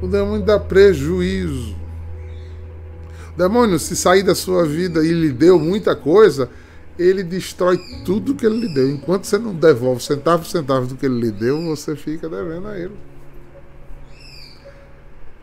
O 0.03 0.07
demônio 0.07 0.45
dá 0.45 0.59
prejuízo. 0.59 1.80
Demônio, 3.41 3.79
se 3.79 3.97
sair 3.97 4.23
da 4.23 4.35
sua 4.35 4.67
vida 4.67 5.03
e 5.03 5.13
lhe 5.13 5.33
deu 5.33 5.59
muita 5.59 5.97
coisa, 5.97 6.51
ele 6.99 7.23
destrói 7.23 7.79
tudo 8.05 8.35
que 8.35 8.45
ele 8.45 8.67
lhe 8.67 8.75
deu. 8.75 8.91
Enquanto 8.91 9.25
você 9.25 9.39
não 9.39 9.55
devolve 9.55 10.03
centavo 10.03 10.43
por 10.43 10.51
centavo 10.51 10.87
do 10.87 10.95
que 10.95 11.07
ele 11.07 11.19
lhe 11.19 11.31
deu, 11.31 11.59
você 11.63 11.97
fica 11.97 12.29
devendo 12.29 12.69
a 12.69 12.79
ele. 12.79 12.95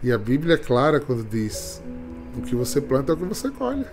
E 0.03 0.12
a 0.12 0.17
Bíblia 0.19 0.53
é 0.53 0.57
clara 0.60 0.99
quando 0.99 1.27
diz: 1.27 1.81
o 2.38 2.41
que 2.41 2.53
você 2.53 2.79
planta 2.79 3.13
é 3.13 3.15
o 3.15 3.17
que 3.17 3.25
você 3.25 3.49
colhe. 3.49 3.88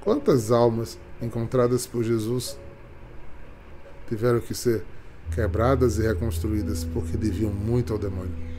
Quantas 0.00 0.50
almas 0.50 0.98
encontradas 1.20 1.86
por 1.86 2.02
Jesus 2.02 2.56
tiveram 4.08 4.40
que 4.40 4.54
ser 4.54 4.82
quebradas 5.34 5.98
e 5.98 6.02
reconstruídas 6.02 6.84
porque 6.84 7.18
deviam 7.18 7.50
muito 7.50 7.92
ao 7.92 7.98
demônio? 7.98 8.51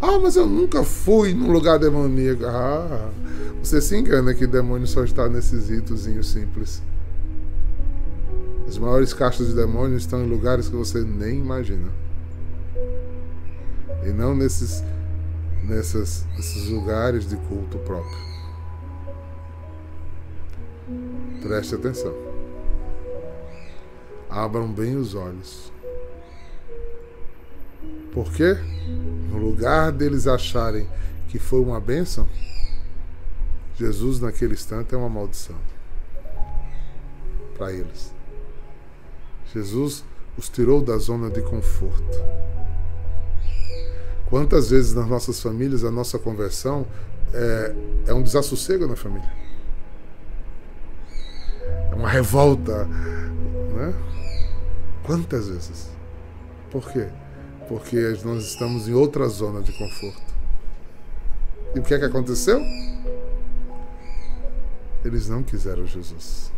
Ah, 0.00 0.18
mas 0.18 0.36
eu 0.36 0.46
nunca 0.46 0.82
fui 0.82 1.34
num 1.34 1.52
lugar 1.52 1.78
demoníaco. 1.78 2.44
Ah, 2.46 3.10
você 3.62 3.80
se 3.80 3.96
engana 3.96 4.34
que 4.34 4.46
demônio 4.46 4.86
só 4.86 5.04
está 5.04 5.28
nesses 5.28 5.68
ritozinhos 5.68 6.30
simples. 6.30 6.82
As 8.66 8.78
maiores 8.78 9.12
caixas 9.12 9.48
de 9.48 9.54
demônios 9.54 10.02
estão 10.02 10.22
em 10.22 10.28
lugares 10.28 10.68
que 10.68 10.76
você 10.76 11.00
nem 11.02 11.38
imagina. 11.38 11.88
E 14.06 14.10
não 14.10 14.34
nesses, 14.34 14.82
nessas, 15.64 16.24
nesses 16.36 16.68
lugares 16.68 17.28
de 17.28 17.36
culto 17.36 17.78
próprio. 17.78 18.18
Preste 21.42 21.74
atenção. 21.74 22.14
Abram 24.28 24.72
bem 24.72 24.96
os 24.96 25.14
olhos. 25.14 25.72
Por 28.12 28.32
quê? 28.32 28.56
No 29.30 29.38
lugar 29.38 29.92
deles 29.92 30.26
acharem 30.26 30.88
que 31.28 31.38
foi 31.38 31.60
uma 31.60 31.80
bênção, 31.80 32.26
Jesus 33.76 34.20
naquele 34.20 34.54
instante 34.54 34.94
é 34.94 34.98
uma 34.98 35.08
maldição 35.08 35.56
para 37.56 37.72
eles. 37.72 38.12
Jesus 39.52 40.04
os 40.36 40.48
tirou 40.48 40.82
da 40.82 40.96
zona 40.96 41.30
de 41.30 41.42
conforto. 41.42 42.18
Quantas 44.28 44.70
vezes 44.70 44.94
nas 44.94 45.06
nossas 45.06 45.40
famílias 45.40 45.84
a 45.84 45.90
nossa 45.90 46.18
conversão 46.18 46.86
é, 47.32 47.74
é 48.06 48.14
um 48.14 48.22
desassossego 48.22 48.86
na 48.86 48.96
família? 48.96 49.30
É 51.90 51.94
uma 51.94 52.08
revolta, 52.08 52.84
né? 52.84 53.94
Quantas 55.04 55.48
vezes? 55.48 55.90
Por 56.70 56.90
quê? 56.90 57.08
Porque 57.70 58.18
nós 58.24 58.42
estamos 58.46 58.88
em 58.88 58.94
outra 58.94 59.28
zona 59.28 59.62
de 59.62 59.70
conforto. 59.70 60.34
E 61.72 61.78
o 61.78 61.82
que 61.84 61.94
é 61.94 62.00
que 62.00 62.04
aconteceu? 62.04 62.60
Eles 65.04 65.28
não 65.28 65.40
quiseram 65.40 65.86
Jesus. 65.86 66.50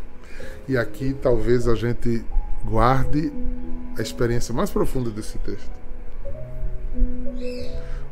E 0.67 0.75
aqui 0.75 1.15
talvez 1.21 1.69
a 1.69 1.75
gente 1.75 2.25
guarde 2.65 3.31
a 3.99 4.01
experiência 4.01 4.55
mais 4.55 4.71
profunda 4.71 5.11
desse 5.11 5.37
texto. 5.37 5.71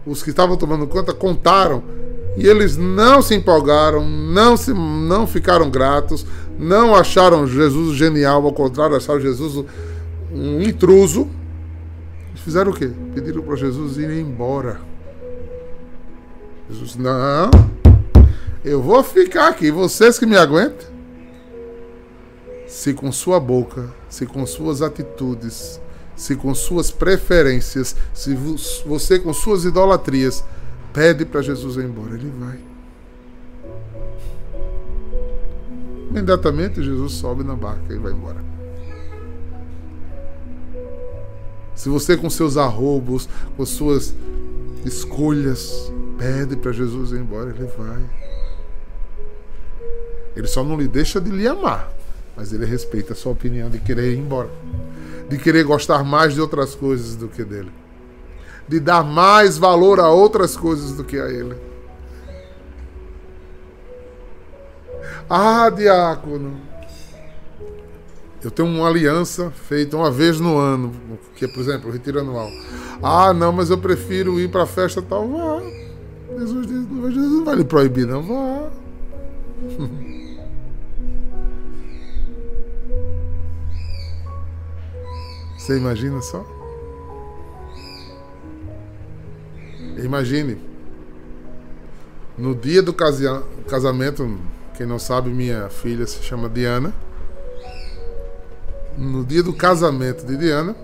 Os 0.05 0.23
que 0.23 0.29
estavam 0.29 0.59
tomando 0.59 0.87
conta 0.87 1.15
contaram 1.15 1.83
e 2.37 2.47
eles 2.47 2.77
não 2.77 3.23
se 3.23 3.35
empolgaram, 3.35 4.07
não 4.07 4.59
se 4.59 4.75
não 4.75 5.27
ficaram 5.27 5.71
gratos, 5.71 6.27
não 6.59 6.95
acharam 6.95 7.47
Jesus 7.47 7.97
genial, 7.97 8.45
ao 8.45 8.53
contrário, 8.53 8.95
acharam 8.95 9.21
Jesus 9.21 9.65
um 10.31 10.61
intruso. 10.61 11.40
Eles 12.31 12.41
fizeram 12.41 12.71
o 12.73 12.75
quê? 12.75 12.91
Pediram 13.15 13.43
para 13.43 13.57
Jesus 13.57 13.99
ir 13.99 14.11
embora. 14.11 14.81
Jesus, 16.69 16.97
não, 16.97 17.51
eu 18.65 18.81
vou 18.81 19.03
ficar 19.03 19.49
aqui, 19.49 19.71
vocês 19.71 20.19
que 20.19 20.27
me 20.27 20.37
aguentam. 20.37 20.89
Se 22.69 22.95
com 22.95 23.11
sua 23.11 23.41
boca, 23.41 23.91
se 24.09 24.25
com 24.25 24.47
suas 24.47 24.81
atitudes, 24.81 25.81
se 26.15 26.37
com 26.37 26.55
suas 26.55 26.91
preferências, 26.91 27.97
se 28.15 28.37
você 28.87 29.19
com 29.19 29.33
suas 29.33 29.65
idolatrias 29.65 30.45
pede 30.93 31.25
para 31.25 31.43
Jesus 31.43 31.77
ir 31.77 31.85
embora, 31.85 32.15
ele 32.15 32.33
vai. 32.39 32.59
Imediatamente 36.11 36.83
Jesus 36.83 37.13
sobe 37.13 37.43
na 37.43 37.57
barca 37.57 37.93
e 37.93 37.99
vai 37.99 38.13
embora. 38.13 38.50
Se 41.81 41.89
você 41.89 42.15
com 42.15 42.29
seus 42.29 42.59
arrobos, 42.59 43.27
com 43.57 43.65
suas 43.65 44.15
escolhas, 44.85 45.91
pede 46.19 46.55
para 46.55 46.73
Jesus 46.73 47.11
ir 47.13 47.21
embora, 47.21 47.49
ele 47.49 47.65
vai. 47.75 48.03
Ele 50.37 50.47
só 50.47 50.63
não 50.63 50.79
lhe 50.79 50.87
deixa 50.87 51.19
de 51.19 51.31
lhe 51.31 51.49
amar, 51.49 51.91
mas 52.37 52.53
ele 52.53 52.67
respeita 52.67 53.15
a 53.15 53.17
sua 53.17 53.33
opinião 53.33 53.71
de 53.71 53.79
querer 53.79 54.13
ir 54.13 54.19
embora, 54.19 54.51
de 55.27 55.39
querer 55.39 55.65
gostar 55.65 56.05
mais 56.05 56.35
de 56.35 56.41
outras 56.43 56.75
coisas 56.75 57.17
do 57.17 57.29
que 57.29 57.43
dele, 57.45 57.73
de 58.69 58.79
dar 58.79 59.03
mais 59.03 59.57
valor 59.57 60.01
a 60.01 60.11
outras 60.11 60.59
coisas 60.59 60.93
do 60.93 61.03
que 61.03 61.19
a 61.19 61.31
ele. 61.31 61.57
Ah, 65.31 65.71
diácono, 65.71 66.61
eu 68.43 68.51
tenho 68.51 68.69
uma 68.69 68.89
aliança 68.89 69.51
feita 69.51 69.97
uma 69.97 70.11
vez 70.11 70.41
no 70.41 70.57
ano, 70.57 70.93
que 71.37 71.45
é, 71.45 71.49
por 71.49 71.61
exemplo, 71.61 71.91
o 71.91 71.93
retiro 71.93 72.21
anual. 72.21 72.51
Ah, 73.03 73.35
não, 73.35 73.53
mas 73.53 73.69
eu 73.69 73.77
prefiro 73.77 74.41
ir 74.41 74.51
para 74.51 74.63
a 74.63 74.67
festa 74.67 75.03
tal. 75.03 75.29
Vá. 75.29 75.61
Jesus, 76.39 76.67
Jesus 76.67 77.33
não 77.33 77.45
vai 77.45 77.57
lhe 77.57 77.65
proibir, 77.65 78.07
não. 78.07 78.23
Vá. 78.23 78.71
Você 85.59 85.77
imagina 85.77 86.23
só? 86.23 86.45
Imagine. 90.03 90.57
No 92.39 92.55
dia 92.55 92.83
do 92.83 92.95
casamento, 92.95 94.39
quem 94.75 94.87
não 94.87 94.99
sabe, 94.99 95.29
minha 95.29 95.69
filha 95.69 96.07
se 96.07 96.23
chama 96.23 96.49
Diana. 96.49 96.95
No 99.01 99.25
dia 99.25 99.43
do 99.43 99.53
casamento 99.55 100.27
de 100.27 100.37
Diana, 100.37 100.77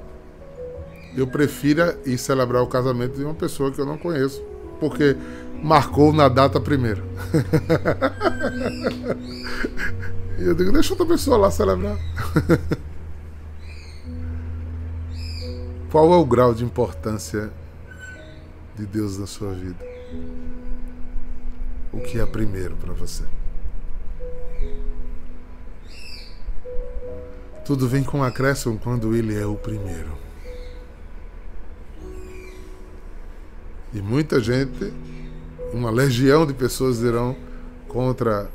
eu 1.14 1.26
prefiro 1.26 1.82
ir 2.06 2.16
celebrar 2.16 2.62
o 2.62 2.66
casamento 2.66 3.14
de 3.14 3.22
uma 3.22 3.34
pessoa 3.34 3.70
que 3.70 3.78
eu 3.78 3.84
não 3.84 3.98
conheço, 3.98 4.42
porque 4.80 5.14
marcou 5.62 6.14
na 6.14 6.26
data 6.26 6.58
primeiro. 6.58 7.04
e 10.38 10.44
eu 10.44 10.54
digo, 10.54 10.72
deixa 10.72 10.94
outra 10.94 11.04
pessoa 11.04 11.36
lá 11.36 11.50
celebrar. 11.50 11.98
Qual 15.92 16.10
é 16.10 16.16
o 16.16 16.24
grau 16.24 16.54
de 16.54 16.64
importância 16.64 17.50
de 18.74 18.86
Deus 18.86 19.18
na 19.18 19.26
sua 19.26 19.52
vida? 19.52 19.84
O 21.92 22.00
que 22.00 22.18
é 22.18 22.24
primeiro 22.24 22.76
para 22.76 22.94
você? 22.94 23.24
Tudo 27.66 27.88
vem 27.88 28.04
com 28.04 28.22
acréscimo 28.22 28.78
quando 28.78 29.16
Ele 29.16 29.36
é 29.36 29.44
o 29.44 29.56
primeiro. 29.56 30.12
E 33.92 34.00
muita 34.00 34.40
gente, 34.40 34.92
uma 35.72 35.90
legião 35.90 36.46
de 36.46 36.54
pessoas 36.54 37.00
irão 37.00 37.34
contra 37.88 38.48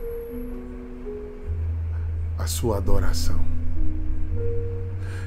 a 2.37 2.47
sua 2.47 2.77
adoração. 2.77 3.43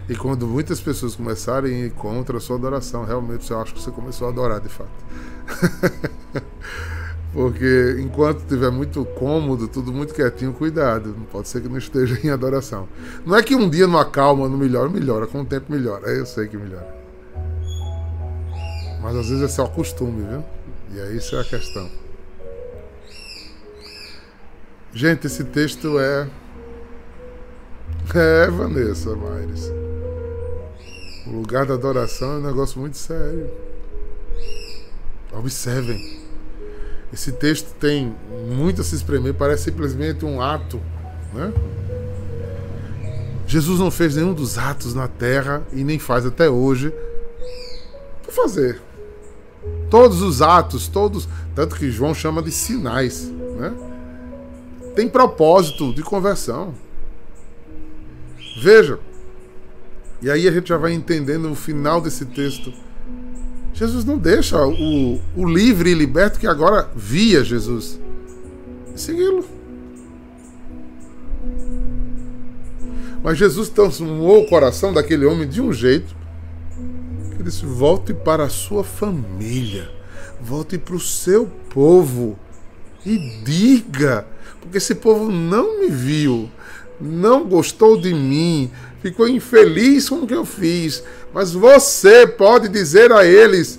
E 0.09 0.17
quando 0.17 0.47
muitas 0.47 0.81
pessoas 0.81 1.15
começarem 1.15 1.75
a 1.75 1.87
ir 1.87 1.91
contra 1.93 2.39
a 2.39 2.41
sua 2.41 2.57
adoração, 2.57 3.05
realmente 3.05 3.51
eu 3.51 3.61
acho 3.61 3.75
que 3.75 3.83
você 3.83 3.91
começou 3.91 4.29
a 4.29 4.31
adorar 4.31 4.61
de 4.61 4.69
fato. 4.69 4.91
Porque 7.35 7.97
enquanto 7.99 8.43
estiver 8.43 8.71
muito 8.71 9.05
cômodo, 9.05 9.67
tudo 9.67 9.93
muito 9.93 10.15
quietinho, 10.15 10.53
cuidado. 10.53 11.09
Não 11.19 11.25
pode 11.25 11.49
ser 11.49 11.61
que 11.61 11.69
não 11.69 11.77
esteja 11.77 12.17
em 12.25 12.31
adoração. 12.31 12.89
Não 13.27 13.37
é 13.37 13.43
que 13.43 13.57
um 13.57 13.69
dia 13.69 13.89
não 13.89 13.99
acalma, 13.99 14.49
não 14.49 14.57
melhora, 14.57 14.89
melhora, 14.89 15.27
com 15.27 15.41
o 15.41 15.45
tempo 15.45 15.73
melhora. 15.73 16.07
Eu 16.07 16.25
sei 16.25 16.47
que 16.47 16.57
melhora. 16.57 16.95
Mas 19.03 19.17
às 19.17 19.29
vezes 19.29 19.43
é 19.43 19.49
só 19.49 19.67
costume, 19.67 20.25
viu? 20.25 20.45
E 20.95 21.01
aí 21.01 21.17
isso 21.17 21.35
é 21.35 21.41
a 21.41 21.45
questão. 21.45 21.91
Gente, 24.93 25.27
esse 25.27 25.43
texto 25.43 25.99
é. 25.99 26.29
É, 28.15 28.49
Vanessa 28.49 29.17
Maires. 29.17 29.73
O 31.27 31.31
lugar 31.33 31.67
da 31.67 31.75
adoração 31.75 32.35
é 32.35 32.37
um 32.37 32.43
negócio 32.43 32.79
muito 32.79 32.97
sério. 32.97 33.51
Observem. 35.33 36.24
Esse 37.13 37.33
texto 37.33 37.75
tem 37.79 38.15
muito 38.49 38.81
a 38.81 38.85
se 38.85 38.95
espremer, 38.95 39.35
parece 39.35 39.65
simplesmente 39.65 40.25
um 40.25 40.41
ato. 40.41 40.81
Né? 41.33 41.53
Jesus 43.47 43.79
não 43.79 43.91
fez 43.91 44.17
nenhum 44.17 44.33
dos 44.33 44.59
atos 44.59 44.95
na 44.95 45.07
terra 45.07 45.63
e 45.73 45.85
nem 45.85 45.99
faz 45.99 46.27
até 46.27 46.49
hoje 46.49 46.93
por 48.23 48.33
fazer. 48.33 48.81
Todos 49.91 50.23
os 50.23 50.43
atos, 50.43 50.89
todos, 50.89 51.29
tanto 51.55 51.77
que 51.77 51.91
João 51.91 52.15
chama 52.15 52.43
de 52.43 52.51
sinais, 52.51 53.31
né? 53.57 53.73
Tem 54.95 55.09
propósito 55.09 55.93
de 55.93 56.03
conversão. 56.03 56.75
Veja, 58.61 58.99
e 60.23 60.31
aí 60.31 60.49
a 60.49 60.53
gente 60.53 60.69
já 60.69 60.77
vai 60.77 60.93
entendendo 60.93 61.49
no 61.49 61.55
final 61.55 62.01
desse 62.01 62.25
texto. 62.25 62.73
Jesus 63.75 64.05
não 64.05 64.17
deixa 64.17 64.65
o, 64.65 65.21
o 65.37 65.45
livre 65.45 65.91
e 65.91 65.95
liberto 65.95 66.39
que 66.39 66.47
agora 66.47 66.89
via 66.95 67.43
Jesus 67.43 67.99
segui-lo. 68.95 69.45
Mas 73.23 73.37
Jesus 73.37 73.69
transformou 73.69 74.43
o 74.43 74.47
coração 74.47 74.93
daquele 74.93 75.27
homem 75.27 75.49
de 75.49 75.61
um 75.61 75.73
jeito 75.73 76.15
que 77.31 77.37
ele 77.37 77.45
disse: 77.45 77.67
volte 77.67 78.15
para 78.15 78.45
a 78.45 78.49
sua 78.49 78.85
família, 78.85 79.91
volte 80.41 80.79
para 80.79 80.95
o 80.95 81.01
seu 81.01 81.47
povo 81.69 82.39
e 83.05 83.19
diga, 83.45 84.27
porque 84.61 84.79
esse 84.79 84.95
povo 84.95 85.33
não 85.33 85.81
me 85.81 85.89
viu, 85.89 86.49
não 87.01 87.45
gostou 87.45 88.01
de 88.01 88.15
mim, 88.15 88.71
ficou 89.05 89.29
infeliz 89.29 90.09
com 90.09 90.23
o 90.23 90.27
que 90.27 90.33
eu 90.33 90.47
fiz, 90.47 91.05
mas 91.35 91.53
você 91.53 92.27
pode 92.27 92.69
dizer 92.69 93.13
a 93.13 93.23
eles 93.23 93.79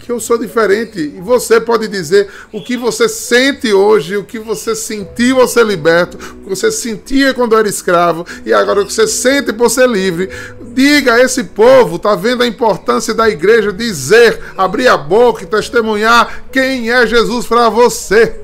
que 0.00 0.10
eu 0.10 0.18
sou 0.18 0.36
diferente. 0.36 0.98
E 0.98 1.20
você 1.20 1.60
pode 1.60 1.86
dizer 1.86 2.28
o 2.52 2.60
que 2.60 2.76
você 2.76 3.08
sente 3.08 3.72
hoje, 3.72 4.16
o 4.16 4.24
que 4.24 4.40
você 4.40 4.74
sentiu 4.74 5.40
ao 5.40 5.46
ser 5.46 5.64
liberto, 5.64 6.16
o 6.16 6.42
que 6.42 6.48
você 6.48 6.68
sentia 6.72 7.32
quando 7.32 7.56
era 7.56 7.68
escravo, 7.68 8.26
e 8.44 8.52
agora 8.52 8.80
o 8.80 8.86
que 8.86 8.92
você 8.92 9.06
sente 9.06 9.52
por 9.52 9.70
ser 9.70 9.88
livre. 9.88 10.28
Diga 10.74 11.14
a 11.14 11.20
esse 11.20 11.44
povo, 11.44 11.96
tá 11.96 12.16
vendo 12.16 12.42
a 12.42 12.46
importância 12.46 13.14
da 13.14 13.30
igreja 13.30 13.72
dizer, 13.72 14.40
abrir 14.58 14.88
a 14.88 14.96
boca 14.96 15.44
e 15.44 15.46
testemunhar 15.46 16.42
quem 16.50 16.90
é 16.90 17.06
Jesus 17.06 17.46
para 17.46 17.68
você. 17.68 18.34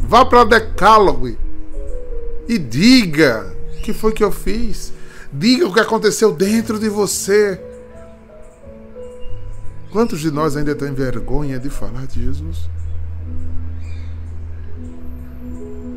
Vá 0.00 0.24
para 0.24 0.44
Decálogo 0.44 1.36
e 2.48 2.58
diga 2.58 3.53
que 3.84 3.92
foi 3.92 4.12
que 4.12 4.24
eu 4.24 4.32
fiz. 4.32 4.92
Diga 5.30 5.68
o 5.68 5.72
que 5.72 5.78
aconteceu 5.78 6.32
dentro 6.32 6.78
de 6.78 6.88
você. 6.88 7.60
Quantos 9.92 10.20
de 10.20 10.30
nós 10.30 10.56
ainda 10.56 10.74
têm 10.74 10.92
vergonha 10.94 11.58
de 11.58 11.68
falar 11.68 12.06
de 12.06 12.24
Jesus? 12.24 12.68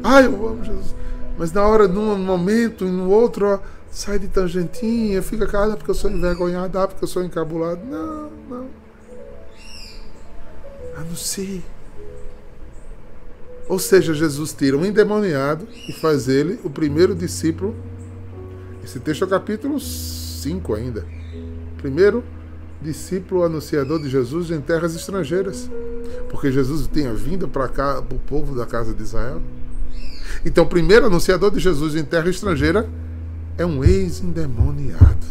Ah, 0.04 0.22
eu 0.22 0.48
amo 0.48 0.64
Jesus. 0.64 0.94
Mas 1.38 1.54
na 1.54 1.66
hora, 1.66 1.88
num 1.88 2.18
momento, 2.18 2.84
no 2.86 3.10
outro, 3.10 3.48
ó, 3.48 3.60
sai 3.90 4.20
de 4.20 4.28
tangentinha, 4.28 5.22
fica 5.22 5.48
cara 5.48 5.78
porque 5.78 5.92
eu 5.92 5.96
sou 5.96 6.12
envergonhado, 6.12 6.78
ah, 6.78 6.88
porque 6.88 7.04
eu 7.04 7.08
sou 7.08 7.24
encabulado. 7.24 7.82
Não, 7.86 8.30
não. 8.50 8.68
Anuncie. 10.98 11.64
Ou 13.70 13.78
seja, 13.78 14.14
Jesus 14.14 14.54
tira 14.54 14.78
um 14.78 14.86
endemoniado 14.86 15.68
e 15.88 15.94
faz 15.94 16.30
ele 16.30 16.60
o 16.64 16.70
primeiro 16.70 17.14
discípulo. 17.14 17.76
Esse 18.84 19.00
texto 19.00 19.24
é 19.24 19.26
o 19.26 19.30
capítulo 19.30 19.80
5 19.80 20.74
ainda. 20.74 21.06
Primeiro 21.78 22.24
discípulo 22.82 23.44
anunciador 23.44 24.02
de 24.02 24.10
Jesus 24.10 24.52
em 24.52 24.62
terras 24.62 24.96
estrangeiras. 24.96 25.70
Porque 26.30 26.52
Jesus 26.52 26.88
tinha 26.92 27.14
vindo 27.14 27.48
para 27.48 27.68
cá, 27.68 28.02
para 28.02 28.16
o 28.16 28.20
povo 28.20 28.56
da 28.56 28.66
casa 28.66 28.94
de 28.94 29.04
Israel. 29.04 29.42
Então, 30.46 30.64
o 30.64 30.68
primeiro 30.68 31.08
anunciador 31.08 31.52
de 31.52 31.60
Jesus 31.60 31.96
em 31.96 32.04
terra 32.04 32.30
estrangeira 32.30 32.90
é 33.58 33.66
um 33.66 33.84
ex-endemoniado. 33.84 35.26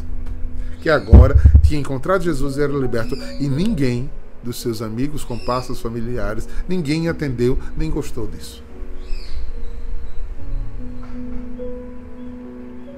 Que 0.82 0.90
agora 0.90 1.36
tinha 1.62 1.80
encontrado 1.80 2.22
Jesus 2.22 2.56
e 2.56 2.62
era 2.62 2.72
liberto. 2.72 3.14
E 3.40 3.48
ninguém 3.48 4.10
dos 4.46 4.60
seus 4.60 4.80
amigos, 4.80 5.24
compassos, 5.24 5.80
familiares. 5.80 6.48
Ninguém 6.68 7.08
atendeu 7.08 7.58
nem 7.76 7.90
gostou 7.90 8.26
disso. 8.26 8.64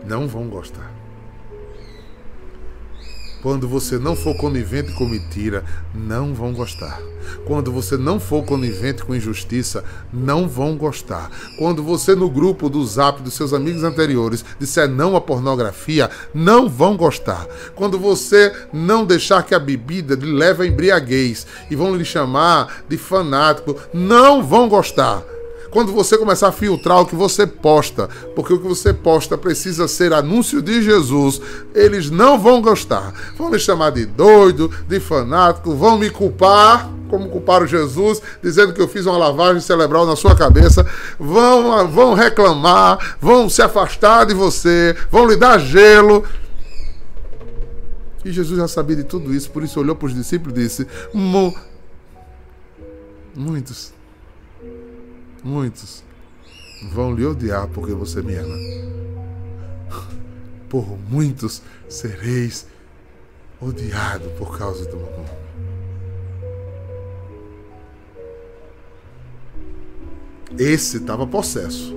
Não 0.07 0.29
vão 0.29 0.49
gostar. 0.49 0.93
Quando 3.43 3.69
você 3.69 3.99
não 3.99 4.17
for 4.17 4.37
conivente 4.37 4.93
com 4.95 5.07
mentira, 5.07 5.65
não 5.95 6.35
vão 6.35 6.53
gostar. 6.53 7.01
Quando 7.47 7.71
você 7.71 7.97
não 7.97 8.19
for 8.19 8.45
conivente 8.45 9.05
com 9.05 9.15
injustiça, 9.15 9.85
não 10.13 10.49
vão 10.49 10.77
gostar. 10.77 11.31
Quando 11.59 11.83
você 11.83 12.15
no 12.15 12.29
grupo 12.29 12.69
do 12.69 12.85
Zap 12.85 13.23
dos 13.23 13.35
seus 13.35 13.53
amigos 13.53 13.85
anteriores 13.85 14.45
disser 14.59 14.89
não 14.89 15.15
à 15.15 15.21
pornografia, 15.21 16.11
não 16.35 16.69
vão 16.69 16.97
gostar. 16.97 17.47
Quando 17.75 17.99
você 17.99 18.53
não 18.73 19.05
deixar 19.05 19.43
que 19.43 19.55
a 19.55 19.59
bebida 19.59 20.15
lhe 20.15 20.33
leve 20.33 20.65
a 20.65 20.67
embriaguez 20.67 21.47
e 21.71 21.77
vão 21.77 21.95
lhe 21.95 22.05
chamar 22.05 22.83
de 22.89 22.97
fanático, 22.97 23.77
não 23.93 24.43
vão 24.43 24.69
gostar 24.69 25.23
quando 25.71 25.93
você 25.93 26.17
começar 26.17 26.49
a 26.49 26.53
filtrar 26.53 27.01
o 27.01 27.07
que 27.07 27.15
você 27.15 27.47
posta, 27.47 28.09
porque 28.35 28.53
o 28.53 28.59
que 28.59 28.67
você 28.67 28.93
posta 28.93 29.37
precisa 29.37 29.87
ser 29.87 30.13
anúncio 30.13 30.63
de 30.63 30.83
Jesus, 30.83 31.41
eles 31.75 32.11
não 32.11 32.39
vão 32.39 32.63
gostar. 32.63 33.13
Vão 33.37 33.51
me 33.51 33.59
chamar 33.59 33.91
de 33.91 34.07
doido, 34.07 34.71
de 34.89 34.99
fanático, 34.99 35.75
vão 35.75 35.99
me 35.99 36.09
culpar, 36.09 36.91
como 37.09 37.29
culparam 37.29 37.67
Jesus, 37.67 38.23
dizendo 38.43 38.73
que 38.73 38.81
eu 38.81 38.89
fiz 38.89 39.07
uma 39.07 39.19
lavagem 39.19 39.61
cerebral 39.61 40.07
na 40.07 40.17
sua 40.17 40.35
cabeça, 40.35 40.87
vão, 41.19 41.89
vão 41.89 42.15
reclamar, 42.15 43.17
vão 43.21 43.49
se 43.49 43.63
afastar 43.63 44.25
de 44.25 44.35
você, 44.35 44.97
vão 45.11 45.27
lhe 45.27 45.37
dar 45.37 45.59
gelo. 45.59 46.25
E 48.25 48.33
Jesus 48.33 48.59
já 48.59 48.69
sabia 48.69 48.97
de 48.97 49.05
tudo 49.05 49.35
isso, 49.35 49.51
por 49.51 49.63
isso 49.63 49.79
olhou 49.81 49.95
para 49.95 50.07
os 50.07 50.15
discípulos 50.15 50.59
e 50.59 50.63
disse: 50.63 50.87
Muitos 53.35 53.98
Muitos 55.49 56.05
vão 56.93 57.15
lhe 57.15 57.25
odiar 57.25 57.67
porque 57.69 57.95
você 57.95 58.21
me 58.21 58.35
ama. 58.35 58.55
Por 60.69 60.87
muitos 61.09 61.63
sereis 61.89 62.67
odiado 63.59 64.29
por 64.37 64.59
causa 64.59 64.85
do 64.85 64.99
meu 64.99 65.11
nome. 65.11 65.31
Esse 70.59 70.99
estava 70.99 71.27
possesso. 71.27 71.97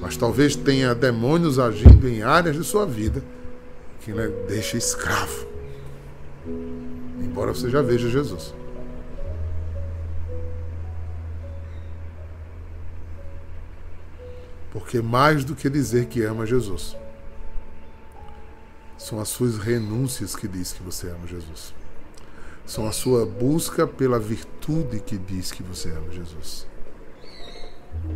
Mas 0.00 0.16
talvez 0.16 0.56
tenha 0.56 0.96
demônios 0.96 1.60
agindo 1.60 2.08
em 2.08 2.22
áreas 2.22 2.56
de 2.56 2.64
sua 2.64 2.84
vida 2.84 3.22
que 4.00 4.10
lhe 4.10 4.28
deixa 4.48 4.76
escravo. 4.76 5.46
Embora 7.22 7.54
você 7.54 7.70
já 7.70 7.80
veja 7.82 8.10
Jesus. 8.10 8.52
Porque 14.72 15.02
mais 15.02 15.44
do 15.44 15.54
que 15.54 15.68
dizer 15.68 16.06
que 16.06 16.22
ama 16.22 16.46
Jesus, 16.46 16.96
são 18.96 19.20
as 19.20 19.28
suas 19.28 19.58
renúncias 19.58 20.34
que 20.34 20.48
diz 20.48 20.72
que 20.72 20.82
você 20.82 21.08
ama 21.08 21.26
Jesus. 21.26 21.74
São 22.64 22.86
a 22.86 22.92
sua 22.92 23.26
busca 23.26 23.86
pela 23.86 24.18
virtude 24.18 25.00
que 25.00 25.18
diz 25.18 25.52
que 25.52 25.62
você 25.62 25.90
ama 25.90 26.10
Jesus. 26.10 26.66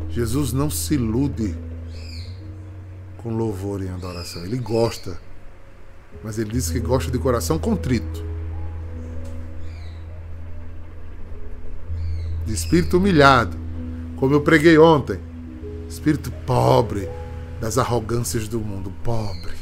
Jesus 0.08 0.52
não 0.52 0.70
se 0.70 0.94
ilude 0.94 1.54
com 3.18 3.36
louvor 3.36 3.82
e 3.82 3.88
adoração. 3.88 4.42
Ele 4.44 4.56
gosta, 4.56 5.20
mas 6.22 6.38
ele 6.38 6.52
diz 6.52 6.70
que 6.70 6.80
gosta 6.80 7.10
de 7.10 7.18
coração 7.18 7.58
contrito. 7.58 8.24
De 12.46 12.54
espírito 12.54 12.96
humilhado, 12.96 13.56
como 14.16 14.32
eu 14.32 14.40
preguei 14.40 14.78
ontem. 14.78 15.20
Espírito 15.88 16.32
pobre 16.44 17.08
das 17.60 17.78
arrogâncias 17.78 18.48
do 18.48 18.60
mundo, 18.60 18.92
pobre. 19.02 19.54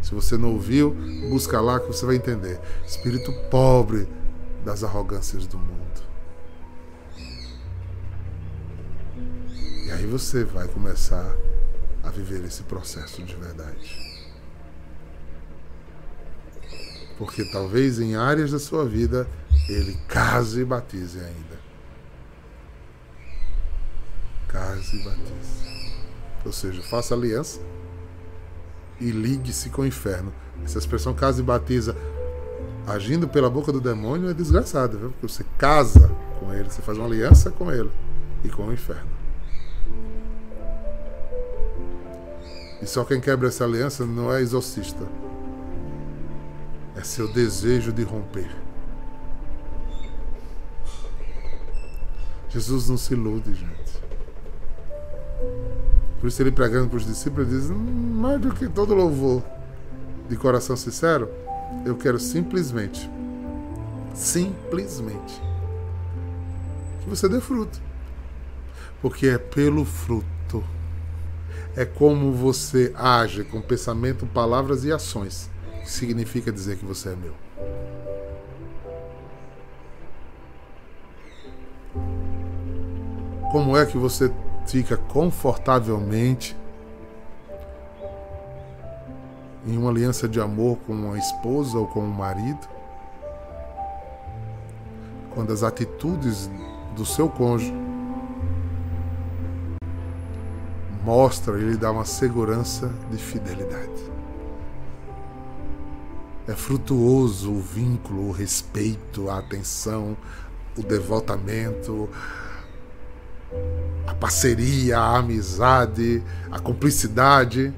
Se 0.00 0.14
você 0.14 0.36
não 0.36 0.52
ouviu, 0.52 0.96
busca 1.28 1.60
lá 1.60 1.80
que 1.80 1.86
você 1.86 2.06
vai 2.06 2.16
entender. 2.16 2.60
Espírito 2.86 3.32
pobre 3.50 4.08
das 4.64 4.84
arrogâncias 4.84 5.46
do 5.46 5.58
mundo. 5.58 6.02
E 9.86 9.90
aí 9.90 10.06
você 10.06 10.44
vai 10.44 10.68
começar 10.68 11.36
a 12.02 12.10
viver 12.10 12.44
esse 12.44 12.62
processo 12.62 13.22
de 13.22 13.34
verdade. 13.34 14.00
Porque 17.18 17.44
talvez 17.44 18.00
em 18.00 18.16
áreas 18.16 18.50
da 18.50 18.58
sua 18.58 18.84
vida 18.84 19.28
ele 19.68 19.96
case 20.08 20.60
e 20.60 20.64
batize 20.64 21.18
ainda 21.20 21.61
case 24.52 24.96
e 24.96 25.02
batize. 25.02 25.62
Ou 26.44 26.52
seja, 26.52 26.82
faça 26.82 27.14
aliança 27.14 27.60
e 29.00 29.10
ligue-se 29.10 29.70
com 29.70 29.82
o 29.82 29.86
inferno. 29.86 30.32
Essa 30.64 30.78
expressão 30.78 31.14
casa 31.14 31.40
e 31.40 31.44
batiza 31.44 31.96
agindo 32.86 33.26
pela 33.26 33.48
boca 33.48 33.72
do 33.72 33.80
demônio 33.80 34.28
é 34.28 34.34
desgraçada, 34.34 34.96
viu? 34.96 35.10
porque 35.10 35.28
você 35.28 35.44
casa 35.56 36.10
com 36.38 36.52
ele, 36.52 36.68
você 36.70 36.82
faz 36.82 36.98
uma 36.98 37.06
aliança 37.06 37.50
com 37.50 37.70
ele 37.70 37.90
e 38.44 38.48
com 38.48 38.66
o 38.66 38.72
inferno. 38.72 39.10
E 42.80 42.86
só 42.86 43.04
quem 43.04 43.20
quebra 43.20 43.48
essa 43.48 43.64
aliança 43.64 44.04
não 44.04 44.32
é 44.32 44.40
exorcista. 44.40 45.06
É 46.96 47.04
seu 47.04 47.32
desejo 47.32 47.92
de 47.92 48.02
romper. 48.02 48.50
Jesus 52.48 52.88
não 52.88 52.98
se 52.98 53.14
ilude, 53.14 53.54
gente. 53.54 54.01
Por 56.20 56.28
isso 56.28 56.40
ele 56.40 56.52
pregando 56.52 56.88
para 56.88 56.98
os 56.98 57.06
discípulos 57.06 57.48
diz: 57.48 57.68
mais 57.70 58.40
do 58.40 58.52
que 58.52 58.68
todo 58.68 58.94
louvor 58.94 59.42
de 60.28 60.36
coração 60.36 60.76
sincero, 60.76 61.28
eu 61.84 61.96
quero 61.96 62.18
simplesmente, 62.20 63.10
simplesmente, 64.14 65.42
que 67.02 67.10
você 67.10 67.28
dê 67.28 67.40
fruto. 67.40 67.80
Porque 69.00 69.26
é 69.26 69.36
pelo 69.36 69.84
fruto, 69.84 70.62
é 71.76 71.84
como 71.84 72.30
você 72.32 72.92
age 72.94 73.42
com 73.42 73.60
pensamento, 73.60 74.24
palavras 74.26 74.84
e 74.84 74.92
ações. 74.92 75.50
Significa 75.84 76.52
dizer 76.52 76.76
que 76.76 76.84
você 76.84 77.08
é 77.08 77.16
meu. 77.16 77.34
Como 83.50 83.76
é 83.76 83.84
que 83.84 83.98
você 83.98 84.32
fica 84.66 84.96
confortavelmente 84.96 86.56
em 89.66 89.76
uma 89.76 89.90
aliança 89.90 90.28
de 90.28 90.40
amor 90.40 90.78
com 90.86 90.92
uma 90.92 91.18
esposa 91.18 91.78
ou 91.78 91.86
com 91.86 92.00
um 92.00 92.10
marido? 92.10 92.68
Quando 95.34 95.52
as 95.52 95.62
atitudes 95.62 96.50
do 96.94 97.06
seu 97.06 97.28
cônjuge 97.28 97.72
mostra 101.04 101.58
e 101.58 101.62
lhe 101.62 101.76
dá 101.76 101.90
uma 101.90 102.04
segurança 102.04 102.92
de 103.10 103.18
fidelidade. 103.18 104.12
É 106.46 106.52
frutuoso 106.54 107.52
o 107.52 107.60
vínculo, 107.60 108.28
o 108.28 108.32
respeito, 108.32 109.30
a 109.30 109.38
atenção, 109.38 110.16
o 110.76 110.82
devotamento, 110.82 112.08
a 112.12 112.41
parceria, 114.22 114.98
a 115.00 115.18
amizade, 115.18 116.22
a 116.48 116.60
cumplicidade. 116.60 117.74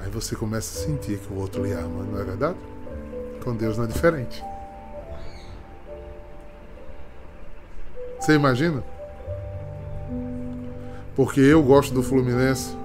Aí 0.00 0.10
você 0.10 0.34
começa 0.34 0.76
a 0.76 0.86
sentir 0.86 1.18
que 1.18 1.32
o 1.32 1.36
outro 1.36 1.64
lhe 1.64 1.70
ama, 1.70 2.02
não 2.02 2.20
é 2.20 2.24
verdade? 2.24 2.56
Com 3.44 3.54
Deus 3.54 3.78
não 3.78 3.84
é 3.84 3.86
diferente. 3.86 4.42
Você 8.18 8.34
imagina? 8.34 8.82
Porque 11.14 11.40
eu 11.40 11.62
gosto 11.62 11.94
do 11.94 12.02
Fluminense 12.02 12.76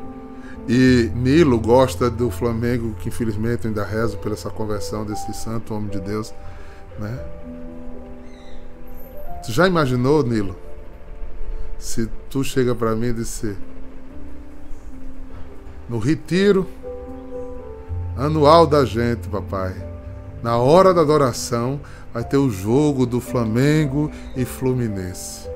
e 0.67 1.09
Nilo 1.15 1.59
gosta 1.59 2.11
do 2.11 2.29
Flamengo, 2.29 2.93
que 2.99 3.09
infelizmente 3.09 3.65
ainda 3.65 3.83
rezo 3.83 4.19
pela 4.19 4.35
essa 4.35 4.51
conversão 4.51 5.03
desse 5.03 5.33
santo 5.33 5.73
homem 5.73 5.89
de 5.89 5.99
Deus, 5.99 6.31
né? 6.99 7.17
Tu 9.43 9.51
já 9.51 9.67
imaginou, 9.67 10.21
Nilo? 10.21 10.68
Se 11.79 12.07
tu 12.29 12.43
chega 12.43 12.75
para 12.75 12.93
mim 12.95 13.07
e 13.07 13.13
disser 13.13 13.55
no 15.87 15.97
retiro 15.97 16.67
anual 18.15 18.67
da 18.67 18.85
gente, 18.85 19.27
papai, 19.29 19.73
na 20.43 20.57
hora 20.57 20.93
da 20.93 21.01
adoração, 21.01 21.79
vai 22.13 22.23
ter 22.23 22.37
o 22.37 22.49
jogo 22.49 23.05
do 23.05 23.19
Flamengo 23.19 24.11
e 24.35 24.45
Fluminense. 24.45 25.49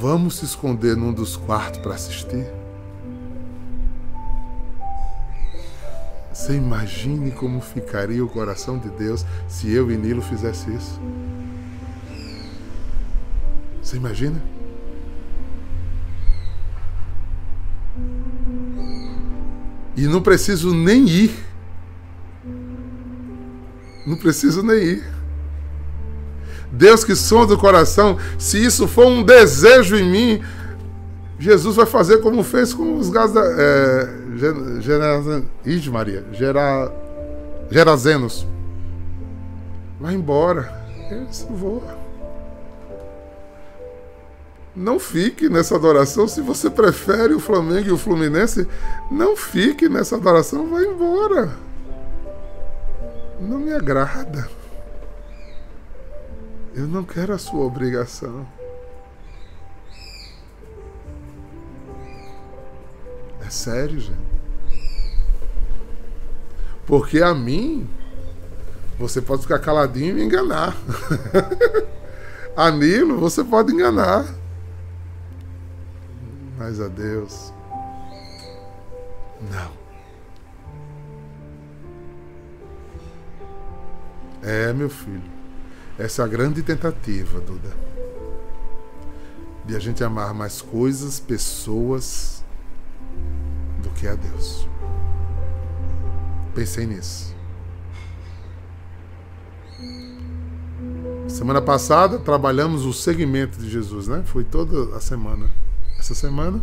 Vamos 0.00 0.36
se 0.36 0.44
esconder 0.44 0.96
num 0.96 1.12
dos 1.12 1.36
quartos 1.36 1.80
para 1.80 1.94
assistir? 1.94 2.46
Você 6.32 6.54
imagine 6.54 7.30
como 7.30 7.60
ficaria 7.60 8.24
o 8.24 8.28
coração 8.28 8.78
de 8.78 8.88
Deus 8.90 9.24
se 9.46 9.72
eu 9.72 9.90
e 9.92 9.96
Nilo 9.96 10.22
fizesse 10.22 10.70
isso? 10.74 11.00
Você 13.80 13.96
imagina? 13.96 14.42
E 19.96 20.06
não 20.06 20.22
preciso 20.22 20.74
nem 20.74 21.06
ir. 21.06 21.34
Não 24.06 24.16
preciso 24.16 24.62
nem 24.62 24.78
ir. 24.78 25.04
Deus 26.72 27.04
que 27.04 27.14
sonda 27.14 27.54
o 27.54 27.58
coração, 27.58 28.18
se 28.38 28.64
isso 28.64 28.88
for 28.88 29.06
um 29.06 29.22
desejo 29.22 29.96
em 29.96 30.10
mim, 30.10 30.42
Jesus 31.38 31.76
vai 31.76 31.84
fazer 31.84 32.18
como 32.18 32.42
fez 32.42 32.72
com 32.72 32.96
os 32.96 33.10
gases 33.10 33.34
da. 33.34 33.42
É, 33.44 34.08
Ide 35.66 35.90
Maria, 35.90 36.24
Gera, 36.32 36.90
Gerazenos. 37.70 38.46
Vai 40.00 40.14
embora. 40.14 40.72
Eles 41.10 41.46
vou. 41.50 41.82
Não 44.74 44.98
fique 44.98 45.48
nessa 45.48 45.76
adoração. 45.76 46.26
Se 46.26 46.40
você 46.40 46.70
prefere 46.70 47.34
o 47.34 47.40
Flamengo 47.40 47.88
e 47.88 47.92
o 47.92 47.98
Fluminense, 47.98 48.66
não 49.10 49.36
fique 49.36 49.88
nessa 49.88 50.16
adoração. 50.16 50.68
Vai 50.68 50.84
embora. 50.84 51.50
Não 53.38 53.58
me 53.58 53.72
agrada. 53.72 54.48
Eu 56.74 56.86
não 56.86 57.04
quero 57.04 57.34
a 57.34 57.38
sua 57.38 57.64
obrigação. 57.64 58.46
É 63.44 63.50
sério, 63.50 64.00
gente. 64.00 64.32
Porque 66.86 67.20
a 67.20 67.34
mim, 67.34 67.88
você 68.98 69.20
pode 69.20 69.42
ficar 69.42 69.58
caladinho 69.58 70.10
e 70.10 70.14
me 70.14 70.24
enganar. 70.24 70.74
a 72.56 72.70
Nilo, 72.70 73.18
você 73.18 73.44
pode 73.44 73.72
enganar. 73.72 74.41
Mas 76.64 76.80
a 76.80 76.86
Deus, 76.86 77.52
não. 79.50 79.72
É, 84.48 84.72
meu 84.72 84.88
filho. 84.88 85.24
Essa 85.98 86.22
é 86.22 86.24
a 86.24 86.28
grande 86.28 86.62
tentativa, 86.62 87.40
Duda. 87.40 87.68
De 89.64 89.74
a 89.74 89.80
gente 89.80 90.04
amar 90.04 90.32
mais 90.32 90.62
coisas, 90.62 91.18
pessoas, 91.18 92.44
do 93.82 93.90
que 93.90 94.06
a 94.06 94.14
Deus. 94.14 94.68
Pensei 96.54 96.86
nisso. 96.86 97.34
Semana 101.26 101.60
passada 101.60 102.20
trabalhamos 102.20 102.84
o 102.84 102.92
segmento 102.92 103.58
de 103.58 103.68
Jesus, 103.68 104.06
né? 104.06 104.22
Foi 104.24 104.44
toda 104.44 104.96
a 104.96 105.00
semana. 105.00 105.50
Essa 106.02 106.16
semana 106.16 106.60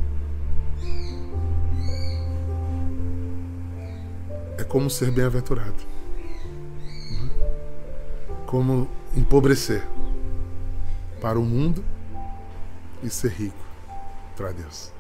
é 4.58 4.65
como 4.65 4.89
ser 4.89 5.12
bem-aventurado. 5.12 5.82
Como 8.45 8.89
empobrecer 9.15 9.88
para 11.21 11.39
o 11.39 11.45
mundo 11.45 11.82
e 13.02 13.10
ser 13.10 13.32
rico 13.32 13.56
para 14.36 14.52
Deus. 14.52 14.91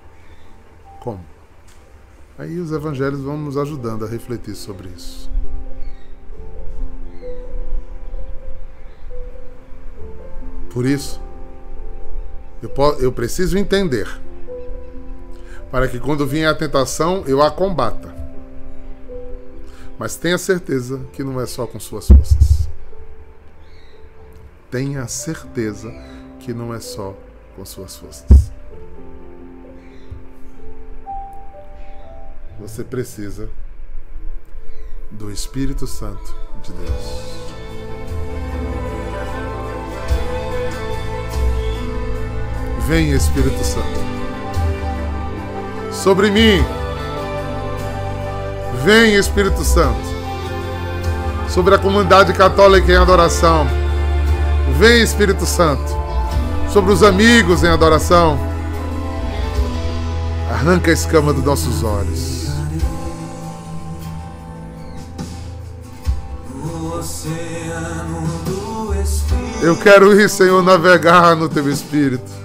Como? 1.01 1.25
Aí 2.37 2.59
os 2.59 2.71
evangelhos 2.71 3.19
vão 3.19 3.37
nos 3.37 3.57
ajudando 3.57 4.05
a 4.05 4.07
refletir 4.07 4.55
sobre 4.55 4.87
isso. 4.87 5.29
Por 10.69 10.85
isso, 10.85 11.21
eu, 12.63 12.71
eu 13.01 13.11
preciso 13.11 13.57
entender 13.57 14.07
para 15.71 15.87
que 15.87 15.99
quando 15.99 16.25
vier 16.25 16.49
a 16.49 16.55
tentação 16.55 17.23
eu 17.25 17.41
a 17.41 17.51
combata. 17.51 18.13
Mas 19.97 20.15
tenha 20.15 20.37
certeza 20.37 20.99
que 21.13 21.23
não 21.23 21.39
é 21.39 21.45
só 21.45 21.67
com 21.67 21.79
suas 21.79 22.07
forças 22.07 22.59
tenha 24.71 25.07
certeza 25.07 25.91
que 26.39 26.53
não 26.53 26.73
é 26.73 26.79
só 26.79 27.15
com 27.55 27.65
suas 27.65 27.95
forças. 27.97 28.51
Você 32.59 32.83
precisa 32.83 33.49
do 35.11 35.31
Espírito 35.31 35.87
Santo 35.87 36.35
de 36.61 36.71
Deus. 36.73 37.39
Vem, 42.87 43.11
Espírito 43.11 43.63
Santo, 43.63 43.99
sobre 45.99 46.31
mim. 46.31 46.63
Vem, 48.83 49.15
Espírito 49.15 49.63
Santo, 49.63 49.99
sobre 51.49 51.75
a 51.75 51.77
comunidade 51.77 52.33
católica 52.33 52.91
em 52.91 52.95
adoração 52.95 53.67
Vem 54.77 55.01
Espírito 55.01 55.45
Santo 55.45 55.83
sobre 56.71 56.93
os 56.93 57.03
amigos 57.03 57.63
em 57.63 57.67
adoração. 57.67 58.39
Arranca 60.49 60.91
a 60.91 60.93
escama 60.93 61.33
dos 61.33 61.43
nossos 61.43 61.83
olhos. 61.83 62.47
Eu 69.61 69.75
quero 69.75 70.19
ir, 70.19 70.29
Senhor, 70.29 70.63
navegar 70.63 71.35
no 71.35 71.49
teu 71.49 71.69
espírito. 71.69 72.38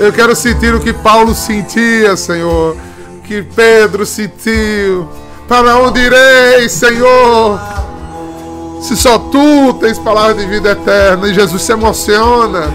Eu 0.00 0.10
quero 0.14 0.34
sentir 0.34 0.74
o 0.74 0.80
que 0.80 0.94
Paulo 0.94 1.34
sentia, 1.34 2.16
Senhor, 2.16 2.74
que 3.22 3.42
Pedro 3.42 4.06
sentiu. 4.06 5.06
Para 5.46 5.76
onde 5.76 6.00
irei, 6.00 6.66
Senhor? 6.70 7.60
Se 8.80 8.96
só 8.96 9.18
tu 9.18 9.74
tens 9.74 9.98
palavra 9.98 10.32
de 10.32 10.46
vida 10.46 10.70
eterna 10.70 11.28
e 11.28 11.34
Jesus 11.34 11.60
se 11.60 11.72
emociona. 11.72 12.72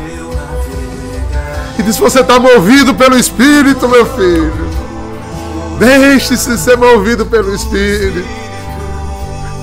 E 1.79 1.81
diz: 1.81 1.97
Você 1.97 2.19
está 2.19 2.37
movido 2.37 2.93
pelo 2.93 3.17
Espírito, 3.17 3.89
meu 3.89 4.05
filho. 4.05 4.69
Deixe-se 5.79 6.55
ser 6.59 6.77
movido 6.77 7.25
pelo 7.25 7.55
Espírito. 7.55 8.29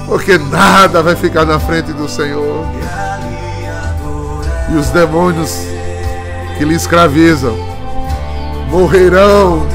Porque 0.08 0.36
nada 0.36 1.00
vai 1.00 1.14
ficar 1.14 1.44
na 1.44 1.60
frente 1.60 1.92
do 1.92 2.08
Senhor. 2.08 2.66
E 4.68 4.74
os 4.74 4.88
demônios 4.88 5.71
que 6.56 6.64
lhe 6.64 6.74
escravizam 6.74 7.56
morrerão 8.70 9.66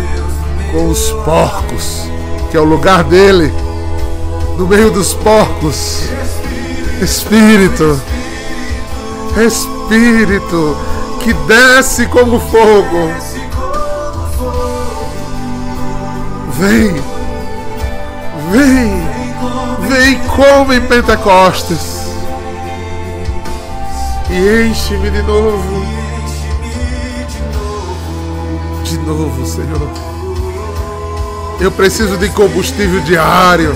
com 0.72 0.90
os 0.90 1.12
porcos, 1.24 2.10
que 2.50 2.58
é 2.58 2.60
o 2.60 2.64
lugar 2.64 3.04
dele, 3.04 3.54
no 4.58 4.68
meio 4.68 4.90
dos 4.90 5.14
porcos. 5.14 6.10
Espírito, 7.02 8.02
Espírito 9.38 10.76
que 11.24 11.32
desce 11.34 12.08
como 12.08 12.40
fogo. 12.40 13.12
Vem, 16.54 16.96
vem, 18.52 19.08
vem 19.88 20.20
como 20.36 20.74
em 20.74 20.82
Pentecostes 20.82 22.08
e 24.30 24.70
enche-me 24.70 25.12
de 25.12 25.22
novo. 25.22 25.97
De 28.88 28.98
novo, 29.00 29.46
Senhor. 29.46 29.90
Eu 31.60 31.70
preciso 31.70 32.16
de 32.16 32.30
combustível 32.30 33.02
diário. 33.02 33.76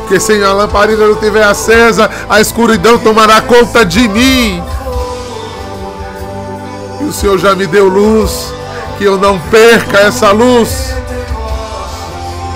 Porque 0.00 0.18
sem 0.18 0.42
a 0.42 0.54
lamparina 0.54 1.06
não 1.06 1.16
tiver 1.16 1.44
acesa, 1.44 2.10
a 2.30 2.40
escuridão 2.40 2.98
tomará 2.98 3.42
conta 3.42 3.84
de 3.84 4.08
mim. 4.08 4.62
E 7.02 7.04
o 7.04 7.12
Senhor 7.12 7.36
já 7.36 7.54
me 7.54 7.66
deu 7.66 7.88
luz, 7.88 8.54
que 8.96 9.04
eu 9.04 9.18
não 9.18 9.38
perca 9.50 9.98
essa 9.98 10.30
luz. 10.30 10.94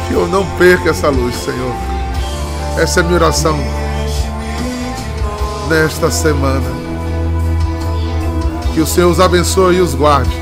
Que 0.08 0.14
eu 0.14 0.26
não 0.28 0.46
perca 0.56 0.90
essa 0.90 1.10
luz, 1.10 1.34
Senhor. 1.34 1.74
Essa 2.78 3.00
é 3.00 3.02
a 3.02 3.04
minha 3.04 3.16
oração 3.16 3.58
nesta 5.68 6.10
semana. 6.10 6.70
Que 8.72 8.80
o 8.80 8.86
Senhor 8.86 9.10
os 9.10 9.20
abençoe 9.20 9.76
e 9.76 9.80
os 9.82 9.94
guarde. 9.94 10.39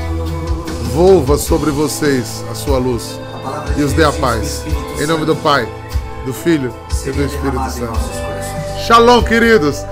Volva 0.93 1.37
sobre 1.37 1.69
vocês 1.69 2.43
a 2.49 2.55
sua 2.55 2.77
luz 2.77 3.19
e 3.77 3.83
os 3.83 3.93
dê 3.93 4.03
a 4.03 4.11
paz. 4.11 4.63
Em 4.99 5.05
nome 5.05 5.25
do 5.25 5.35
Pai, 5.35 5.67
do 6.25 6.33
Filho 6.33 6.73
e 7.05 7.11
do 7.11 7.23
Espírito 7.23 7.69
Santo. 7.69 7.99
Shalom, 8.85 9.23
queridos. 9.23 9.85